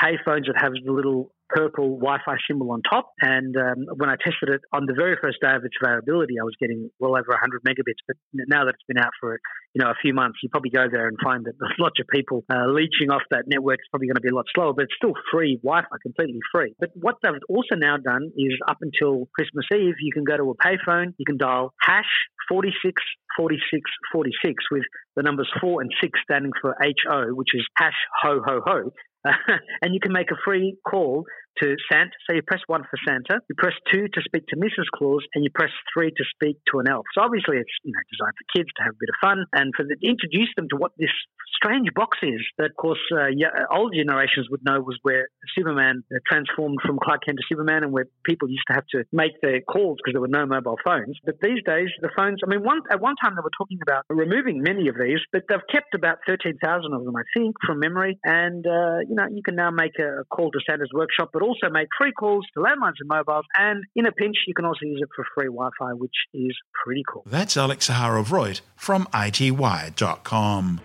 payphones 0.01 0.46
that 0.46 0.55
have 0.59 0.72
the 0.72 0.92
little 0.92 1.33
purple 1.48 1.98
Wi-Fi 1.98 2.37
symbol 2.48 2.72
on 2.72 2.82
top. 2.82 3.12
And 3.20 3.56
um, 3.56 3.87
when 3.96 4.09
I 4.09 4.16
tested 4.16 4.48
it 4.48 4.61
on 4.72 4.87
the 4.87 4.94
very 4.94 5.16
first 5.20 5.38
day 5.40 5.54
of 5.54 5.64
its 5.64 5.74
availability, 5.82 6.38
I 6.40 6.44
was 6.44 6.54
getting 6.61 6.90
well 6.98 7.12
over 7.12 7.30
100 7.30 7.62
megabits. 7.62 8.02
But 8.06 8.16
now 8.32 8.64
that 8.64 8.74
it's 8.74 8.87
been 8.88 8.98
out 8.98 9.12
for 9.20 9.38
you 9.74 9.82
know 9.82 9.90
a 9.90 9.98
few 10.00 10.14
months, 10.14 10.38
you 10.42 10.48
probably 10.48 10.70
go 10.70 10.87
there 10.90 11.09
and 11.09 11.16
find 11.22 11.44
that 11.44 11.54
there's 11.59 11.76
lots 11.78 12.00
of 12.00 12.06
people 12.09 12.44
uh, 12.50 12.66
leeching 12.68 13.11
off 13.11 13.22
that 13.30 13.44
network. 13.46 13.78
It's 13.80 13.88
probably 13.90 14.09
going 14.09 14.20
to 14.20 14.26
be 14.26 14.30
a 14.30 14.35
lot 14.35 14.46
slower, 14.54 14.72
but 14.72 14.85
it's 14.85 14.96
still 14.96 15.14
free 15.32 15.59
Wi-Fi, 15.62 15.96
completely 16.02 16.40
free. 16.52 16.74
But 16.78 16.90
what 16.94 17.16
they've 17.22 17.32
also 17.48 17.74
now 17.76 17.96
done 17.96 18.30
is 18.37 18.54
up 18.68 18.78
until 18.80 19.28
Christmas 19.35 19.66
Eve, 19.72 19.94
you 20.00 20.12
can 20.12 20.24
go 20.24 20.37
to 20.37 20.50
a 20.50 20.56
payphone, 20.56 21.14
you 21.18 21.24
can 21.24 21.37
dial 21.38 21.74
hash 21.80 22.11
46 22.48 23.02
46 23.37 23.90
46 24.12 24.64
with 24.70 24.82
the 25.14 25.22
numbers 25.22 25.50
4 25.61 25.82
and 25.82 25.90
6 26.00 26.20
standing 26.22 26.52
for 26.61 26.76
HO, 26.80 27.35
which 27.35 27.54
is 27.54 27.66
hash 27.76 27.94
ho 28.22 28.40
ho 28.44 28.61
ho. 28.64 28.92
and 29.83 29.95
you 29.95 30.01
can 30.01 30.12
make 30.12 30.31
a 30.31 30.37
free 30.45 30.77
call 30.89 31.25
to 31.62 31.77
Santa. 31.90 32.12
So 32.29 32.35
you 32.35 32.42
press 32.42 32.61
one 32.66 32.83
for 32.83 32.99
Santa, 33.07 33.40
you 33.49 33.55
press 33.57 33.75
two 33.92 34.09
to 34.09 34.21
speak 34.23 34.47
to 34.49 34.57
Mrs. 34.57 34.88
Claus, 34.95 35.23
and 35.35 35.45
you 35.45 35.51
press 35.55 35.73
three 35.92 36.11
to 36.11 36.25
speak 36.35 36.59
to 36.73 36.81
an 36.81 36.88
elf. 36.88 37.05
So 37.14 37.23
obviously 37.23 37.59
it's 37.59 37.75
you 37.85 37.92
know 37.92 38.03
designed 38.11 38.37
for 38.37 38.47
kids 38.57 38.71
to 38.77 38.83
have 38.85 38.95
a 38.95 39.01
bit 39.01 39.11
of 39.11 39.19
fun 39.21 39.45
and 39.53 39.73
for 39.77 39.85
the, 39.85 39.97
introduce 40.03 40.51
them 40.57 40.69
to 40.71 40.77
what 40.77 40.92
this 40.99 41.12
strange 41.57 41.88
box 41.95 42.19
is 42.23 42.40
that, 42.59 42.71
of 42.71 42.77
course, 42.77 43.01
uh, 43.12 43.27
yeah, 43.35 43.49
old 43.71 43.95
generations 43.95 44.49
would 44.51 44.64
know 44.64 44.81
was 44.81 44.99
where 45.03 45.29
Superman 45.57 46.05
uh, 46.12 46.19
transformed 46.29 46.79
from 46.85 46.99
Clark 47.03 47.25
Kent 47.25 47.38
to 47.38 47.45
Superman, 47.49 47.85
and 47.85 47.92
where 47.92 48.07
people 48.25 48.49
used 48.49 48.66
to 48.69 48.75
have 48.75 48.87
to 48.92 49.05
make 49.12 49.40
their 49.42 49.61
calls 49.61 49.99
because 49.99 50.14
there 50.14 50.21
were 50.21 50.29
no 50.29 50.47
mobile 50.47 50.79
phones. 50.85 51.16
But 51.25 51.37
these 51.40 51.62
days, 51.64 51.88
the 52.01 52.11
phones. 52.16 52.40
I 52.45 52.49
mean, 52.49 52.62
one 52.62 52.81
at 52.90 53.01
one 53.01 53.14
time 53.23 53.35
they 53.35 53.42
were 53.42 53.55
talking 53.57 53.79
about 53.83 54.05
removing 54.09 54.62
many 54.62 54.88
of 54.88 54.97
these, 55.01 55.21
but 55.33 55.42
they've 55.49 55.66
kept 55.71 55.95
about 55.95 56.19
thirteen 56.27 56.59
thousand 56.62 56.92
of 56.92 57.05
them, 57.05 57.16
I 57.16 57.25
think, 57.37 57.57
from 57.66 57.81
memory. 57.81 58.19
And 58.25 58.66
uh, 58.66 59.01
you 59.09 59.14
know, 59.14 59.27
you 59.31 59.42
can 59.42 59.57
now 59.57 59.71
make 59.71 59.99
a 59.99 60.25
call 60.31 60.51
to 60.51 60.61
Santa's 60.69 60.90
workshop, 60.92 61.31
but 61.33 61.42
also 61.46 61.70
make 61.70 61.88
free 61.98 62.12
calls 62.12 62.44
to 62.54 62.61
landlines 62.61 62.94
and 63.00 63.09
mobiles. 63.09 63.44
And 63.56 63.85
in 63.94 64.06
a 64.06 64.12
pinch, 64.12 64.37
you 64.46 64.54
can 64.54 64.64
also 64.64 64.85
use 64.85 65.00
it 65.00 65.09
for 65.14 65.24
free 65.35 65.46
Wi-Fi, 65.46 65.92
which 65.94 66.14
is 66.35 66.56
pretty 66.85 67.04
cool. 67.09 67.22
That's 67.26 67.56
Alex 67.56 67.88
Zaharov-Reutt 67.88 68.61
from 68.76 69.06
ITWire.com. 69.06 70.80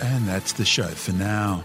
And 0.00 0.28
that's 0.28 0.52
the 0.52 0.64
show 0.64 0.84
for 0.84 1.12
now. 1.12 1.64